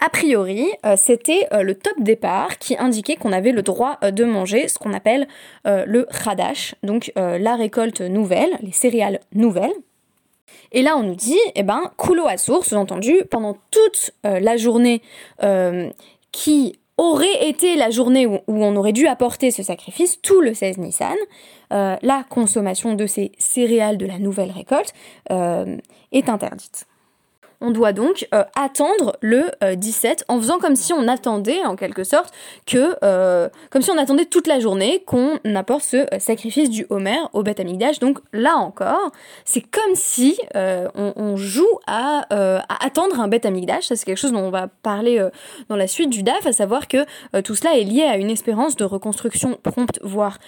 A 0.05 0.11
priori, 0.11 0.67
c'était 0.97 1.49
le 1.53 1.75
top 1.75 1.95
départ 1.99 2.59
qui 2.59 2.77
indiquait 2.77 3.17
qu'on 3.17 3.33
avait 3.33 3.53
le 3.53 3.63
droit 3.63 3.99
de 4.03 4.25
manger 4.25 4.69
ce 4.69 4.79
qu'on 4.79 4.93
appelle 4.93 5.27
le 5.65 6.05
Khadash, 6.05 6.75
donc 6.83 7.13
la 7.17 7.57
récolte 7.57 8.01
nouvelle, 8.01 8.59
les 8.61 8.73
céréales 8.73 9.21
nouvelles. 9.33 9.73
Et 10.73 10.83
là, 10.83 10.97
on 10.97 11.03
nous 11.03 11.15
dit, 11.15 11.39
eh 11.55 11.63
ben, 11.63 11.91
coulo 11.97 12.27
à 12.27 12.37
source, 12.37 12.69
sous-entendu, 12.69 13.23
pendant 13.31 13.57
toute 13.71 14.13
euh, 14.25 14.41
la 14.41 14.57
journée 14.57 15.03
euh, 15.43 15.91
qui 16.33 16.79
aurait 16.99 17.49
été 17.49 17.77
la 17.77 17.91
journée 17.91 18.27
où, 18.27 18.41
on 18.47 18.75
aurait 18.77 18.93
dû 18.93 19.07
apporter 19.07 19.51
ce 19.51 19.63
sacrifice, 19.63 20.21
tout 20.23 20.41
le 20.41 20.55
16 20.55 20.79
Nissan, 20.79 21.17
euh, 21.73 21.97
la 22.01 22.25
consommation 22.29 22.95
de 22.95 23.07
ces 23.07 23.33
céréales 23.39 23.99
de 23.99 24.07
la 24.07 24.19
nouvelle 24.19 24.51
récolte 24.51 24.93
est 25.31 26.29
interdite. 26.29 26.87
On 27.61 27.71
doit 27.71 27.93
donc 27.93 28.29
euh, 28.35 28.45
attendre 28.55 29.17
le 29.21 29.51
17 29.75 30.25
euh, 30.29 30.35
en 30.35 30.39
faisant 30.39 30.59
comme 30.59 30.77
si 30.77 30.93
on 30.93 31.09
attendait 31.09 31.65
en 31.65 31.77
quelque 31.77 32.05
sorte 32.05 32.33
que, 32.67 32.97
euh, 33.03 33.49
comme 33.71 33.83
si 33.83 33.91
on 33.91 33.99
attendait 33.99 34.27
toute 34.27 34.47
la 34.47 34.61
journée 34.61 35.03
qu'on 35.07 35.39
apporte 35.55 35.83
ce 35.83 36.07
sacrifice 36.19 36.69
du 36.69 36.87
Homer 36.91 37.19
au 37.33 37.43
Beth 37.43 37.61
Amikdash. 37.61 37.99
Donc 37.99 38.19
là 38.33 38.57
encore, 38.57 39.11
c'est 39.45 39.63
comme 39.63 39.95
si 39.95 40.39
on, 40.55 41.37
joue 41.37 41.67
à, 41.87 42.27
attendre 42.85 43.21
un 43.21 43.29
Beth 43.29 43.47
Amikdash. 43.47 43.87
Ça 43.87 43.97
c'est 43.97 44.05
quelque 44.05 44.19
chose 44.19 44.33
dont 44.33 44.41
on 44.41 44.51
va 44.51 44.69
parler 44.83 45.25
dans 45.69 45.77
la 45.77 45.87
suite 45.87 46.11
du 46.11 46.23
DAF, 46.23 46.47
à 46.47 46.53
savoir 46.53 46.89
que 46.89 47.05
tout 47.43 47.55
cela 47.55 47.77
est 47.77 47.85
lié 47.85 48.03
à 48.03 48.17
une 48.17 48.31
espérance 48.31 48.77
de 48.77 48.85
reconstruction 48.85 49.59
prompte, 49.63 49.99
voire 50.03 50.39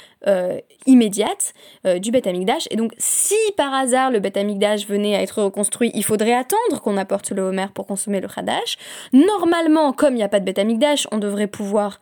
immédiate 0.87 1.55
du 1.99 2.11
Beth 2.11 2.27
Amikdash. 2.27 2.69
Et 2.71 2.77
donc 2.77 2.93
si 2.99 3.37
par 3.57 3.73
hasard 3.73 4.11
le 4.11 4.21
Beth 4.21 4.37
Amikdash 4.37 4.87
venait 4.87 5.15
à 5.15 5.23
être 5.23 5.43
reconstruit, 5.43 5.91
il 5.95 6.05
faudrait 6.05 6.35
attendre 6.35 6.81
qu'on 6.83 6.98
apporte 6.99 7.31
le 7.31 7.43
Homer 7.43 7.69
pour 7.73 7.87
consommer 7.87 8.21
le 8.21 8.29
Hadash. 8.35 8.77
Normalement, 9.15 9.93
comme 9.93 10.13
il 10.13 10.19
n'y 10.19 10.23
a 10.23 10.29
pas 10.29 10.41
de 10.41 10.45
bêta 10.45 10.63
on 11.11 11.19
devrait 11.19 11.47
pouvoir 11.47 11.99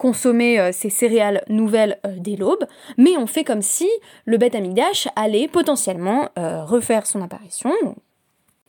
consommer 0.00 0.58
euh, 0.58 0.70
ces 0.72 0.88
céréales 0.88 1.44
nouvelles 1.48 1.98
euh, 2.06 2.14
dès 2.16 2.34
l'aube, 2.34 2.66
mais 2.96 3.16
on 3.18 3.26
fait 3.26 3.44
comme 3.44 3.60
si 3.60 3.88
le 4.24 4.38
bêta 4.38 4.56
Amikdash 4.56 5.08
allait 5.14 5.46
potentiellement 5.46 6.30
euh, 6.38 6.64
refaire 6.64 7.06
son 7.06 7.20
apparition. 7.22 7.70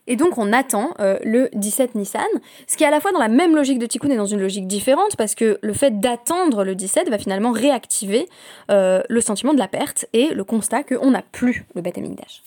Et 0.06 0.16
donc 0.16 0.36
on 0.36 0.52
attend 0.52 0.94
le 0.98 1.48
17 1.54 1.94
Nissan, 1.94 2.26
ce 2.66 2.76
qui 2.76 2.82
est 2.82 2.88
à 2.88 2.90
la 2.90 2.98
fois 2.98 3.12
dans 3.12 3.20
la 3.20 3.28
même 3.28 3.54
logique 3.54 3.78
de 3.78 3.86
Tikkun 3.86 4.10
et 4.10 4.16
dans 4.16 4.26
une 4.26 4.40
logique 4.40 4.66
différente, 4.66 5.16
parce 5.16 5.36
que 5.36 5.60
le 5.62 5.72
fait 5.72 6.00
d'attendre 6.00 6.64
le 6.64 6.74
17 6.74 7.08
va 7.08 7.18
finalement 7.18 7.52
réactiver 7.52 8.28
le 8.68 9.20
sentiment 9.20 9.54
de 9.54 9.60
la 9.60 9.68
perte 9.68 10.06
et 10.12 10.34
le 10.34 10.42
constat 10.42 10.82
qu'on 10.82 11.12
n'a 11.12 11.22
plus 11.22 11.66
le 11.76 11.82
bêta 11.82 12.00
Amikdash. 12.00 12.42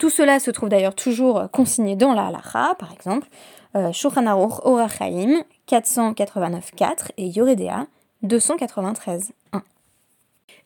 Tout 0.00 0.08
cela 0.08 0.40
se 0.40 0.50
trouve 0.50 0.70
d'ailleurs 0.70 0.94
toujours 0.94 1.50
consigné 1.52 1.94
dans 1.94 2.14
la 2.14 2.28
halakha, 2.28 2.74
par 2.78 2.90
exemple, 2.90 3.28
euh, 3.76 3.92
Shulchan 3.92 4.26
Aruch 4.26 4.64
Orachaim 4.64 5.44
489.4 5.68 7.10
et 7.18 7.26
Yoredea 7.26 7.86
293.1. 8.24 9.60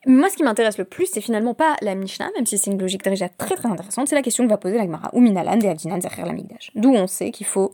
Moi, 0.07 0.31
ce 0.31 0.37
qui 0.37 0.45
m'intéresse 0.45 0.79
le 0.79 0.85
plus, 0.85 1.07
c'est 1.07 1.21
finalement 1.21 1.53
pas 1.53 1.75
la 1.83 1.97
Mishnah, 1.97 2.31
même 2.37 2.47
si 2.47 2.59
c'est 2.59 2.71
une 2.71 2.79
logique 2.79 3.03
déjà 3.03 3.29
très 3.29 3.57
intéressante, 3.67 4.07
c'est 4.07 4.15
la 4.15 4.23
question 4.23 4.45
que 4.45 4.51
va 4.51 4.57
poser 4.57 4.79
la 4.79 4.85
Gemara, 4.85 5.11
ou 5.15 5.21
Minalan 5.21 5.61
Abdinan 5.61 6.01
Zecher 6.01 6.23
Lamigdash. 6.23 6.71
D'où 6.77 6.95
on 6.95 7.09
sait 7.09 7.33
qu'il 7.33 7.47
faut 7.47 7.73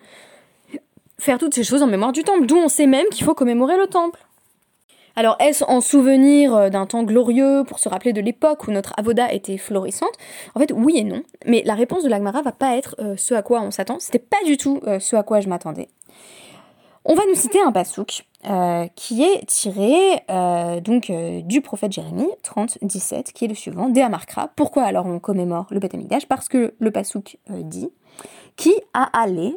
faire 1.19 1.37
toutes 1.37 1.55
ces 1.55 1.65
choses 1.65 1.83
en 1.83 1.89
mémoire 1.89 2.13
du 2.13 2.25
temple, 2.25 2.47
d'où 2.47 2.57
on 2.57 2.69
sait 2.69 2.87
même 2.87 3.07
qu'il 3.11 3.27
faut 3.27 3.35
commémorer 3.35 3.77
le 3.77 3.87
temple. 3.87 4.19
Alors 5.21 5.37
est-ce 5.39 5.63
en 5.65 5.83
souvenir 5.83 6.55
euh, 6.55 6.71
d'un 6.71 6.87
temps 6.87 7.03
glorieux 7.03 7.63
pour 7.69 7.79
se 7.79 7.91
rappeler 7.91 8.15
de 8.15 8.23
l'époque 8.23 8.67
où 8.67 8.71
notre 8.71 8.95
avoda 8.97 9.31
était 9.31 9.59
florissante? 9.59 10.15
En 10.55 10.61
fait, 10.61 10.73
oui 10.75 10.97
et 10.97 11.05
non. 11.05 11.25
Mais 11.45 11.63
la 11.67 11.75
réponse 11.75 12.03
de 12.03 12.09
l'Agmara 12.09 12.41
va 12.41 12.53
pas 12.53 12.75
être 12.75 12.97
euh, 13.01 13.17
ce 13.19 13.35
à 13.35 13.43
quoi 13.43 13.61
on 13.61 13.71
s'attend. 13.71 13.99
C'était 14.01 14.19
pas 14.19 14.43
du 14.47 14.57
tout 14.57 14.81
euh, 14.87 14.99
ce 14.99 15.17
à 15.17 15.23
quoi 15.23 15.43
je 15.43 15.51
m'attendais. 15.51 15.91
On 17.05 17.13
va 17.13 17.23
nous 17.29 17.35
citer 17.35 17.61
un 17.61 17.71
pasouk 17.71 18.25
qui 18.95 19.23
est 19.23 19.47
tiré 19.47 20.23
donc 20.83 21.13
du 21.45 21.61
prophète 21.61 21.93
Jérémie 21.93 22.29
30 22.43 22.79
17 22.81 23.33
qui 23.33 23.45
est 23.45 23.49
le 23.49 23.55
suivant 23.55 23.89
Dea 23.91 24.09
Markra. 24.09 24.49
Pourquoi 24.57 24.85
alors 24.85 25.05
on 25.07 25.19
commémore 25.19 25.67
le 25.71 25.81
Beth 25.81 25.95
Parce 26.29 26.49
que 26.49 26.75
le 26.79 26.91
pasouk 26.91 27.39
dit 27.49 27.91
qui 28.57 28.73
a 28.93 29.05
allé 29.19 29.57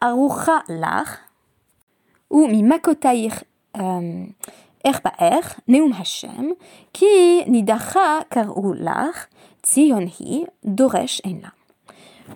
arucha 0.00 0.62
lar 0.68 1.18
ou 2.30 2.46
mi 2.46 2.62
makotair 2.62 3.42
Neum 5.66 5.92
Hashem, 5.98 6.54
ki 6.92 7.44
nidacha 7.46 8.26
doresh 10.64 11.22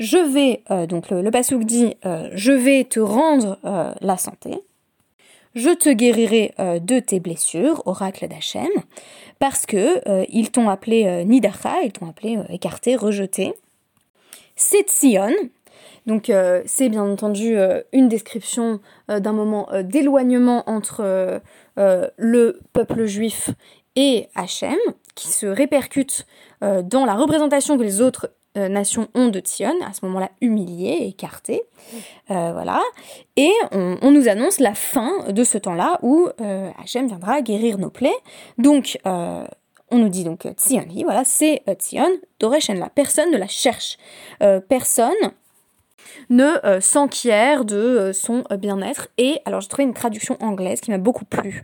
Je 0.00 0.18
vais, 0.18 0.62
euh, 0.70 0.86
donc 0.86 1.10
le, 1.10 1.22
le 1.22 1.64
dit, 1.64 1.94
euh, 2.06 2.30
je 2.32 2.52
vais 2.52 2.84
te 2.84 3.00
rendre 3.00 3.58
euh, 3.64 3.92
la 4.00 4.16
santé, 4.16 4.58
je 5.54 5.70
te 5.70 5.90
guérirai 5.90 6.54
de 6.58 7.00
tes 7.00 7.20
blessures, 7.20 7.82
oracle 7.86 8.28
d'Hachem, 8.28 8.68
parce 9.38 9.66
que 9.66 10.00
ils 10.30 10.50
t'ont 10.50 10.68
appelé 10.68 11.24
nidacha, 11.24 11.82
ils 11.82 11.90
t'ont 11.90 12.08
appelé 12.08 12.38
écarté, 12.50 12.96
rejeté. 12.96 13.54
C'est 14.54 14.88
Tzion, 14.88 15.32
donc 16.08 16.32
c'est 16.66 16.88
bien 16.88 17.04
entendu 17.04 17.56
une 17.92 18.08
description 18.08 18.80
d'un 19.08 19.32
moment 19.32 19.68
d'éloignement 19.84 20.64
entre 20.66 21.40
euh, 21.78 22.08
le 22.16 22.60
peuple 22.72 23.04
juif 23.04 23.50
et 23.94 24.28
Hachem, 24.34 24.76
qui 25.14 25.28
se 25.28 25.46
répercute 25.46 26.26
euh, 26.64 26.82
dans 26.82 27.04
la 27.04 27.14
représentation 27.14 27.78
que 27.78 27.84
les 27.84 28.00
autres 28.00 28.30
euh, 28.56 28.68
nations 28.68 29.06
ont 29.14 29.28
de 29.28 29.38
Tzion, 29.38 29.74
à 29.86 29.92
ce 29.92 30.04
moment-là 30.06 30.30
humilié, 30.40 31.06
écarté. 31.06 31.62
voilà. 32.28 32.80
Et 33.36 33.52
on, 33.70 34.10
nous 34.10 34.28
annonce 34.28 34.58
la 34.58 34.74
fin 34.74 35.30
de 35.30 35.44
ce 35.44 35.56
temps-là 35.56 36.00
où 36.02 36.28
Hachem 36.82 37.06
viendra 37.06 37.42
guérir 37.42 37.78
nos 37.78 37.90
plaies. 37.90 38.18
Donc, 38.58 38.98
on 39.04 39.98
nous 39.98 40.08
dit 40.08 40.24
donc 40.24 40.48
Tzion, 40.56 40.84
voilà, 41.04 41.24
c'est 41.24 41.62
Tzion, 41.78 42.10
Doreshen, 42.40 42.78
la 42.78 42.88
personne 42.88 43.30
ne 43.30 43.38
la 43.38 43.46
cherche. 43.46 43.98
personne 44.68 45.14
ne 46.30 46.58
euh, 46.64 47.64
de 47.64 47.76
euh, 47.76 48.12
son 48.12 48.44
euh, 48.50 48.56
bien-être. 48.56 49.08
Et 49.18 49.40
alors 49.44 49.60
j'ai 49.60 49.68
trouvé 49.68 49.84
une 49.84 49.94
traduction 49.94 50.36
anglaise 50.40 50.80
qui 50.80 50.90
m'a 50.90 50.98
beaucoup 50.98 51.24
plu, 51.24 51.62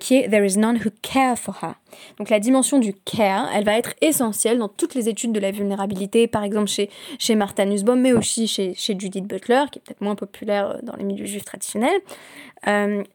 qui 0.00 0.16
est 0.16 0.28
There 0.30 0.46
is 0.46 0.58
none 0.58 0.76
who 0.76 0.90
care 1.02 1.38
for 1.38 1.58
her. 1.62 1.74
Donc 2.18 2.30
la 2.30 2.40
dimension 2.40 2.78
du 2.78 2.94
care, 2.94 3.48
elle 3.54 3.64
va 3.64 3.76
être 3.76 3.94
essentielle 4.00 4.58
dans 4.58 4.68
toutes 4.68 4.94
les 4.94 5.08
études 5.08 5.32
de 5.32 5.40
la 5.40 5.50
vulnérabilité, 5.50 6.26
par 6.26 6.44
exemple 6.44 6.68
chez, 6.68 6.88
chez 7.18 7.34
Martha 7.34 7.64
Nussbaum, 7.66 8.00
mais 8.00 8.12
aussi 8.12 8.48
chez, 8.48 8.74
chez 8.74 8.98
Judith 8.98 9.26
Butler, 9.26 9.64
qui 9.70 9.78
est 9.78 9.82
peut-être 9.82 10.00
moins 10.00 10.14
populaire 10.14 10.78
dans 10.82 10.96
les 10.96 11.04
milieux 11.04 11.26
juifs 11.26 11.44
traditionnels. 11.44 12.00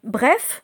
bref, 0.03 0.63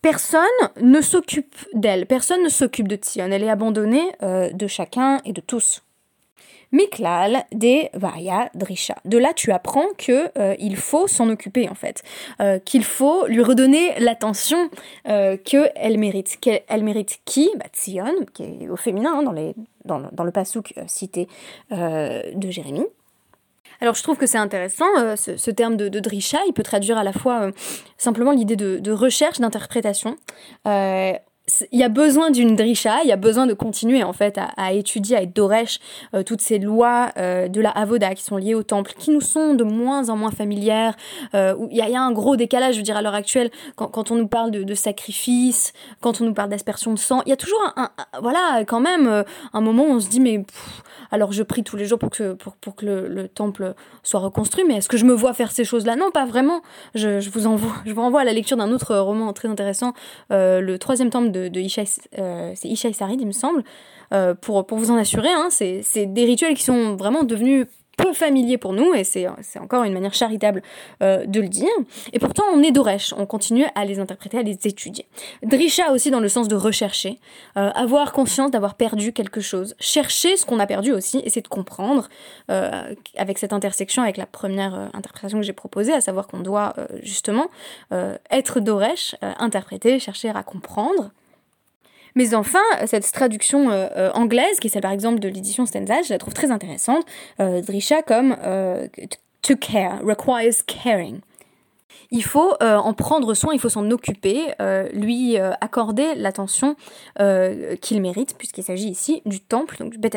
personne 0.00 0.44
ne 0.80 1.00
s'occupe 1.02 1.54
d'elle, 1.74 2.06
personne 2.06 2.42
ne 2.42 2.48
s'occupe 2.48 2.88
de 2.88 2.96
Tion, 2.96 3.26
elle 3.30 3.42
est 3.42 3.50
abandonnée 3.50 4.12
de 4.22 4.66
chacun 4.66 5.20
et 5.26 5.32
de 5.34 5.42
tous. 5.42 5.82
Miklal 6.74 7.44
de 7.52 7.88
Vaya 7.96 8.50
Drisha. 8.54 8.96
De 9.04 9.16
là, 9.16 9.32
tu 9.32 9.52
apprends 9.52 9.86
que 9.96 10.30
euh, 10.36 10.56
il 10.58 10.76
faut 10.76 11.06
s'en 11.06 11.30
occuper 11.30 11.68
en 11.68 11.74
fait, 11.74 12.02
euh, 12.40 12.58
qu'il 12.58 12.82
faut 12.82 13.28
lui 13.28 13.42
redonner 13.42 13.98
l'attention 14.00 14.68
euh, 15.06 15.36
qu'elle 15.36 15.98
mérite. 15.98 16.36
Qu'elle 16.40 16.82
mérite 16.82 17.20
qui? 17.24 17.48
Bah, 17.56 17.66
qui 17.72 17.98
est 18.42 18.68
au 18.68 18.76
féminin 18.76 19.22
hein, 19.24 19.54
dans, 19.84 20.24
le 20.24 20.30
pasouk 20.32 20.74
cité 20.88 21.28
de 21.70 22.50
Jérémie. 22.50 22.86
Alors 23.80 23.94
je 23.94 24.02
trouve 24.02 24.16
que 24.16 24.26
c'est 24.26 24.38
intéressant, 24.38 24.86
ce, 25.16 25.50
terme 25.50 25.76
de, 25.76 25.88
drisha, 26.00 26.38
il 26.48 26.52
peut 26.52 26.62
traduire 26.62 26.98
à 26.98 27.04
la 27.04 27.12
fois 27.12 27.50
simplement 27.98 28.32
l'idée 28.32 28.56
de 28.56 28.92
recherche, 28.92 29.38
d'interprétation 29.38 30.16
il 31.72 31.78
y 31.78 31.82
a 31.82 31.90
besoin 31.90 32.30
d'une 32.30 32.56
drisha, 32.56 33.02
il 33.02 33.08
y 33.08 33.12
a 33.12 33.16
besoin 33.16 33.46
de 33.46 33.52
continuer 33.52 34.02
en 34.02 34.14
fait 34.14 34.38
à, 34.56 34.72
étudier, 34.72 35.16
à 35.16 35.22
être 35.22 35.34
doresh 35.34 35.78
euh, 36.14 36.22
toutes 36.22 36.40
ces 36.40 36.58
lois 36.58 37.10
euh, 37.18 37.48
de 37.48 37.60
la 37.60 37.70
avoda 37.70 38.14
qui 38.14 38.22
sont 38.22 38.38
liées 38.38 38.54
au 38.54 38.62
temple, 38.62 38.92
qui 38.98 39.10
nous 39.10 39.20
sont 39.20 39.52
de 39.54 39.62
moins 39.62 40.08
en 40.08 40.16
moins 40.16 40.30
familières. 40.30 40.96
Euh, 41.34 41.54
il 41.70 41.76
y, 41.76 41.82
a 41.82 42.00
un 42.00 42.12
gros 42.12 42.36
décalage, 42.36 42.74
je 42.74 42.78
veux 42.78 42.84
dire 42.84 42.96
à 42.96 43.02
l'heure 43.02 43.14
actuelle, 43.14 43.50
quand, 43.76 44.10
on 44.10 44.14
nous 44.14 44.26
parle 44.26 44.50
de, 44.50 44.74
sacrifice, 44.74 45.74
quand 46.00 46.20
on 46.20 46.24
nous 46.24 46.34
parle 46.34 46.48
d'aspersion 46.48 46.94
de 46.94 46.98
sang, 46.98 47.20
il 47.26 47.30
y 47.30 47.32
a 47.32 47.36
toujours 47.36 47.60
un, 47.76 47.90
voilà 48.20 48.64
quand 48.66 48.80
même 48.80 49.24
un 49.52 49.60
moment 49.60 49.84
où 49.84 49.92
on 49.92 50.00
se 50.00 50.08
dit 50.08 50.20
mais 50.20 50.44
alors 51.10 51.32
je 51.32 51.42
prie 51.42 51.62
tous 51.62 51.76
les 51.76 51.86
jours 51.86 51.98
pour 51.98 52.10
que 52.10 52.36
le, 52.82 53.28
temple 53.28 53.74
soit 54.02 54.20
reconstruit, 54.20 54.64
mais 54.66 54.76
est-ce 54.76 54.88
que 54.88 54.96
je 54.96 55.04
me 55.04 55.14
vois 55.14 55.34
faire 55.34 55.50
ces 55.50 55.64
choses-là? 55.64 55.96
Non, 55.96 56.10
pas 56.10 56.26
vraiment. 56.26 56.62
Je, 56.94 57.28
vous 57.30 57.46
envoie, 57.46 57.72
renvoie 57.96 58.20
à 58.20 58.24
la 58.24 58.32
lecture 58.32 58.56
d'un 58.56 58.70
autre 58.72 58.96
roman 58.96 59.32
très 59.32 59.48
intéressant, 59.48 59.94
le 60.30 60.76
troisième 60.76 61.10
temple 61.10 61.30
de, 61.30 61.48
de 61.48 61.60
Ishai, 61.60 61.84
euh, 62.18 62.54
il 62.64 63.26
me 63.26 63.32
semble, 63.32 63.64
euh, 64.12 64.34
pour, 64.34 64.66
pour 64.66 64.78
vous 64.78 64.90
en 64.90 64.96
assurer. 64.96 65.30
Hein, 65.30 65.48
c'est 65.50 66.06
des 66.06 66.24
rituels 66.24 66.54
qui 66.54 66.62
sont 66.62 66.96
vraiment 66.96 67.24
devenus 67.24 67.66
peu 68.04 68.12
familiers 68.12 68.58
pour 68.58 68.74
nous, 68.74 68.92
et 68.92 69.02
c'est 69.02 69.26
encore 69.58 69.84
une 69.84 69.94
manière 69.94 70.12
charitable 70.12 70.62
euh, 71.02 71.24
de 71.24 71.40
le 71.40 71.48
dire. 71.48 71.70
Et 72.12 72.18
pourtant, 72.18 72.44
on 72.52 72.62
est 72.62 72.70
d'Oresh, 72.70 73.14
on 73.16 73.24
continue 73.24 73.64
à 73.74 73.86
les 73.86 73.98
interpréter, 73.98 74.38
à 74.38 74.42
les 74.42 74.58
étudier. 74.64 75.06
Drisha 75.42 75.90
aussi 75.90 76.10
dans 76.10 76.20
le 76.20 76.28
sens 76.28 76.48
de 76.48 76.54
rechercher, 76.54 77.18
avoir 77.54 78.12
conscience 78.12 78.50
d'avoir 78.50 78.74
perdu 78.74 79.12
quelque 79.12 79.40
chose, 79.40 79.74
chercher 79.80 80.36
ce 80.36 80.44
qu'on 80.44 80.60
a 80.60 80.66
perdu 80.66 80.92
aussi, 80.92 81.18
essayer 81.24 81.42
de 81.42 81.48
comprendre, 81.48 82.08
avec 82.48 83.38
cette 83.38 83.52
intersection 83.52 84.02
avec 84.02 84.16
la 84.16 84.26
première 84.26 84.90
interprétation 84.92 85.38
que 85.38 85.46
j'ai 85.46 85.52
proposée, 85.52 85.92
à 85.92 86.00
savoir 86.00 86.26
qu'on 86.26 86.40
doit 86.40 86.74
justement 87.02 87.46
être 88.30 88.60
d'Oresh, 88.60 89.14
interpréter, 89.38 89.98
chercher 89.98 90.28
à 90.28 90.42
comprendre. 90.42 91.10
Mais 92.14 92.34
enfin, 92.34 92.62
cette 92.86 93.10
traduction 93.10 93.70
euh, 93.70 93.88
euh, 93.96 94.10
anglaise, 94.12 94.60
qui 94.60 94.68
est 94.68 94.70
celle 94.70 94.82
par 94.82 94.92
exemple 94.92 95.18
de 95.18 95.28
l'édition 95.28 95.66
Stendhal, 95.66 96.04
je 96.04 96.10
la 96.10 96.18
trouve 96.18 96.34
très 96.34 96.50
intéressante. 96.50 97.04
Euh, 97.40 97.60
Drisha 97.60 98.02
comme 98.02 98.36
to 99.42 99.56
care, 99.56 100.00
requires 100.02 100.64
caring. 100.66 101.20
Il 102.10 102.22
faut 102.22 102.52
en 102.60 102.92
prendre 102.92 103.34
soin, 103.34 103.54
il 103.54 103.60
faut 103.60 103.68
s'en 103.68 103.90
occuper, 103.90 104.52
lui 104.92 105.36
accorder 105.36 106.14
l'attention 106.14 106.76
qu'il 107.80 108.00
mérite, 108.00 108.36
puisqu'il 108.38 108.62
s'agit 108.62 108.88
ici 108.88 109.22
du 109.26 109.40
temple, 109.40 109.76
donc 109.78 109.90
du 109.90 109.98
Beth. 109.98 110.16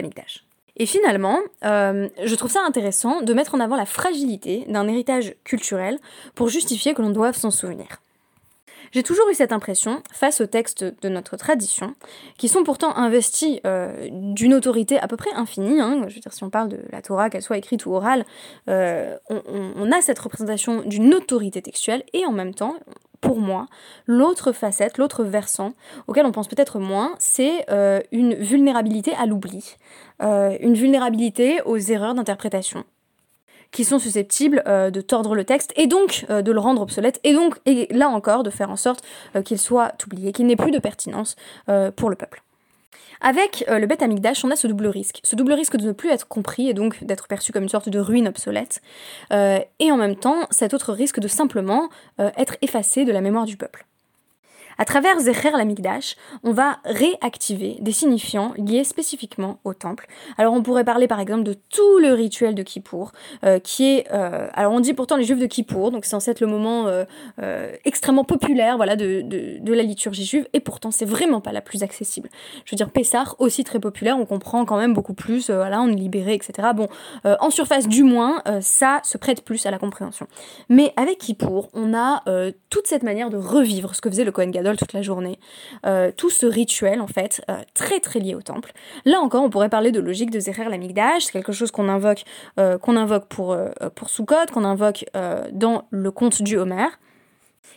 Et 0.76 0.86
finalement, 0.86 1.40
je 1.64 2.36
trouve 2.36 2.52
ça 2.52 2.62
intéressant 2.66 3.22
de 3.22 3.34
mettre 3.34 3.56
en 3.56 3.60
avant 3.60 3.76
la 3.76 3.86
fragilité 3.86 4.66
d'un 4.68 4.88
héritage 4.88 5.36
culturel 5.44 5.98
pour 6.36 6.50
justifier 6.50 6.94
que 6.94 7.02
l'on 7.02 7.10
doive 7.10 7.36
s'en 7.36 7.52
souvenir. 7.52 8.02
J'ai 8.92 9.04
toujours 9.04 9.30
eu 9.30 9.34
cette 9.34 9.52
impression, 9.52 10.02
face 10.12 10.42
aux 10.42 10.46
textes 10.46 10.84
de 10.84 11.10
notre 11.10 11.38
tradition, 11.38 11.96
qui 12.38 12.48
sont 12.48 12.64
pourtant 12.64 12.96
investis 12.96 13.60
euh, 13.66 14.08
d'une 14.12 14.54
autorité 14.54 15.00
à 15.00 15.08
peu 15.08 15.18
près 15.18 15.32
infinie, 15.34 15.80
hein, 15.80 16.06
je 16.08 16.16
veux 16.16 16.22
dire 16.22 16.34
si 16.34 16.44
on 16.44 16.50
parle 16.50 16.70
de 16.70 16.80
la 16.92 17.02
Torah, 17.02 17.30
qu'elle 17.30 17.42
soit 17.42 17.58
écrite 17.58 17.86
ou 17.86 17.94
orale, 17.94 18.26
euh, 18.70 19.18
on, 19.30 19.92
a 19.92 20.02
cette 20.02 20.20
représentation 20.20 20.82
d'une 20.82 21.14
autorité 21.14 21.62
textuelle, 21.62 22.04
et 22.14 22.26
en 22.26 22.32
même 22.32 22.54
temps, 22.54 22.76
pour 23.22 23.40
moi, 23.40 23.66
l'autre 24.06 24.52
facette, 24.52 24.98
l'autre 24.98 25.24
versant, 25.24 25.74
auquel 26.08 26.26
on 26.26 26.32
pense 26.32 26.48
peut-être 26.48 26.80
moins, 26.80 27.16
c'est 27.20 27.66
euh, 27.70 28.02
une 28.12 28.36
vulnérabilité 28.36 29.14
à 29.16 29.26
l'oubli, 29.26 29.76
une 30.20 30.74
vulnérabilité 30.74 31.62
aux 31.66 31.78
erreurs 31.78 32.16
d'interprétation 32.16 32.84
qui 33.72 33.84
sont 33.84 34.00
susceptibles 34.00 34.64
euh, 34.68 34.90
de 34.90 35.02
tordre 35.02 35.36
le 35.36 35.44
texte 35.44 35.74
et 35.76 35.88
donc 35.88 36.26
euh, 36.30 36.42
de 36.42 36.52
le 36.52 36.60
rendre 36.60 36.82
obsolète 36.82 37.20
et 37.24 37.34
donc, 37.34 37.56
et 37.66 37.88
là 37.92 38.10
encore, 38.10 38.44
de 38.44 38.50
faire 38.50 38.70
en 38.70 38.76
sorte 38.76 39.04
euh, 39.36 39.42
qu'il 39.42 39.60
soit 39.60 39.94
oublié, 40.06 40.32
qu'il 40.32 40.48
n'ait 40.48 40.56
plus 40.56 40.72
de 40.72 40.80
pertinence 40.80 41.36
pour 41.96 42.10
le 42.10 42.16
peuple. 42.16 42.44
Avec 43.20 43.66
le 43.68 43.86
bête 43.88 44.02
amigdash, 44.02 44.46
on 44.46 44.52
a 44.52 44.56
ce 44.56 44.68
double 44.68 44.88
risque. 44.88 45.20
Ce 45.24 45.36
double 45.36 45.54
risque 45.54 45.76
de 45.76 45.88
ne 45.88 45.92
plus 45.92 46.10
être 46.10 46.28
compris 46.28 46.70
et 46.70 46.74
donc 46.74 47.04
d'être 47.04 47.28
perçu 47.28 47.52
comme 47.52 47.64
une 47.64 47.70
sorte 47.70 47.90
de 47.90 48.00
ruine 48.00 48.28
obsolète. 48.28 48.82
et 49.32 49.92
en 49.92 49.98
même 49.98 50.16
temps, 50.16 50.48
cet 50.52 50.74
autre 50.74 50.94
risque 50.94 51.20
de 51.20 51.28
simplement 51.28 51.90
être 52.20 52.58
effacé 52.62 53.06
de 53.06 53.12
la 53.12 53.22
mémoire 53.22 53.46
du 53.46 53.58
peuple. 53.58 53.86
À 54.78 54.86
travers 54.86 55.20
Zecher 55.20 55.52
l'Amigdash, 55.52 56.16
on 56.44 56.52
va 56.52 56.78
réactiver 56.86 57.78
des 57.80 57.92
signifiants 57.92 58.54
liés 58.58 58.84
spécifiquement 58.84 59.60
au 59.64 59.74
temple. 59.74 60.08
Alors 60.38 60.54
on 60.54 60.62
pourrait 60.62 60.84
parler 60.84 61.08
par 61.08 61.20
exemple 61.20 61.44
de 61.44 61.54
tout 61.54 61.98
le 62.00 62.14
rituel 62.14 62.54
de 62.54 62.62
Kippour, 62.62 63.12
euh, 63.44 63.60
qui 63.60 63.86
est... 63.86 64.08
Euh, 64.14 64.48
alors 64.54 64.74
on 64.74 64.80
dit 64.80 64.94
pourtant 64.94 65.16
les 65.16 65.24
juifs 65.24 65.40
de 65.40 65.48
Kippour, 65.48 65.90
donc 65.90 66.06
c'est 66.06 66.12
censé 66.12 66.32
être 66.32 66.42
le 66.42 66.48
moment 66.48 66.86
euh, 66.88 67.72
extrêmement 67.86 68.24
populaire 68.24 68.78
voilà, 68.78 68.96
de, 68.96 69.22
de, 69.22 69.74
la 69.74 69.84
liturgie 69.84 70.26
juive, 70.26 70.48
et 70.54 70.60
pourtant 70.60 70.92
c'est 70.92 71.06
vraiment 71.06 71.42
pas 71.42 71.52
la 71.52 71.62
plus 71.62 71.82
accessible. 71.82 72.30
Je 72.66 72.72
veux 72.72 72.78
dire, 72.78 72.90
Pessah, 72.92 73.36
aussi 73.40 73.64
très 73.64 73.80
populaire, 73.80 74.18
on 74.20 74.26
comprend 74.26 74.66
quand 74.66 74.78
même 74.78 74.94
beaucoup 74.94 75.14
plus, 75.14 75.50
voilà, 75.50 75.82
on 75.82 75.88
est 75.88 75.96
libéré, 75.96 76.34
etc. 76.34 76.70
Bon, 76.76 76.88
en 77.24 77.50
surface 77.50 77.88
du 77.88 78.04
moins, 78.04 78.42
ça 78.62 79.02
se 79.04 79.18
prête 79.18 79.44
plus 79.44 79.66
à 79.66 79.72
la 79.72 79.78
compréhension. 79.78 80.28
Mais 80.70 80.94
avec 80.96 81.20
Kippour, 81.20 81.70
on 81.74 81.94
a 81.94 82.24
toute 82.70 82.88
cette 82.88 83.04
manière 83.04 83.30
de 83.30 83.38
revivre 83.38 83.94
ce 83.96 84.02
que 84.02 84.10
faisait 84.10 84.24
le 84.24 84.32
Kohen 84.32 84.52
Gadol 84.52 84.67
toute 84.76 84.94
la 84.94 85.02
journée. 85.02 85.40
Euh, 85.86 86.12
tout 86.16 86.30
ce 86.30 86.46
rituel, 86.46 87.02
en 87.02 87.08
fait, 87.08 87.42
euh, 87.50 87.58
très 87.74 88.00
très 88.00 88.20
lié 88.20 88.36
au 88.36 88.42
temple. 88.42 88.74
Là 89.06 89.20
encore, 89.20 89.44
on 89.44 89.50
pourrait 89.50 89.70
parler 89.70 89.92
de 89.92 90.00
logique 90.00 90.32
de 90.32 90.40
Zecher 90.40 90.66
l'Amigdash, 90.70 91.26
c'est 91.26 91.32
quelque 91.32 91.54
chose 91.54 91.72
qu'on 91.72 91.88
invoque, 91.88 92.24
euh, 92.60 92.78
qu'on 92.78 92.98
invoque 92.98 93.28
pour, 93.28 93.58
pour 93.96 94.10
Sukkot, 94.10 94.48
qu'on 94.54 94.64
invoque 94.64 95.06
dans 95.52 95.86
le 95.92 96.12
conte 96.12 96.42
du 96.42 96.58
Homer. 96.58 96.88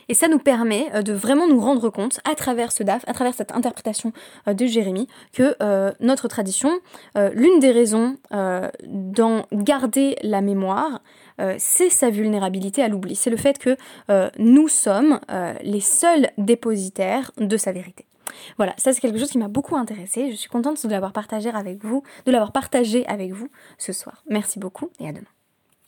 Et 0.08 0.14
ça 0.14 0.28
nous 0.28 0.38
permet 0.38 1.02
de 1.02 1.12
vraiment 1.12 1.46
nous 1.46 1.60
rendre 1.60 1.88
compte, 1.90 2.20
à 2.30 2.34
travers 2.34 2.72
ce 2.72 2.82
DAF, 2.82 3.04
à 3.06 3.12
travers 3.12 3.34
cette 3.34 3.52
interprétation 3.52 4.12
de 4.46 4.66
Jérémie, 4.66 5.06
que 5.32 5.56
notre 6.02 6.28
tradition, 6.28 6.70
l'une 7.14 7.60
des 7.60 7.70
raisons 7.70 8.16
d'en 8.30 9.46
garder 9.52 10.16
la 10.22 10.40
mémoire, 10.40 11.00
euh, 11.40 11.54
c'est 11.58 11.90
sa 11.90 12.10
vulnérabilité 12.10 12.82
à 12.82 12.88
l'oubli. 12.88 13.14
C'est 13.14 13.30
le 13.30 13.36
fait 13.36 13.58
que 13.58 13.76
euh, 14.10 14.30
nous 14.38 14.68
sommes 14.68 15.20
euh, 15.30 15.54
les 15.62 15.80
seuls 15.80 16.30
dépositaires 16.38 17.32
de 17.38 17.56
sa 17.56 17.72
vérité. 17.72 18.06
Voilà, 18.56 18.74
ça 18.76 18.92
c'est 18.92 19.00
quelque 19.00 19.18
chose 19.18 19.30
qui 19.30 19.38
m'a 19.38 19.48
beaucoup 19.48 19.76
intéressée. 19.76 20.30
Je 20.30 20.36
suis 20.36 20.48
contente 20.48 20.84
de 20.84 20.90
l'avoir 20.90 21.12
partagé 21.12 21.50
avec 21.50 21.84
vous, 21.84 22.02
de 22.26 22.32
l'avoir 22.32 22.52
partagé 22.52 23.06
avec 23.06 23.32
vous 23.32 23.48
ce 23.78 23.92
soir. 23.92 24.22
Merci 24.28 24.58
beaucoup 24.58 24.90
et 25.00 25.08
à 25.08 25.12
demain. 25.12 25.39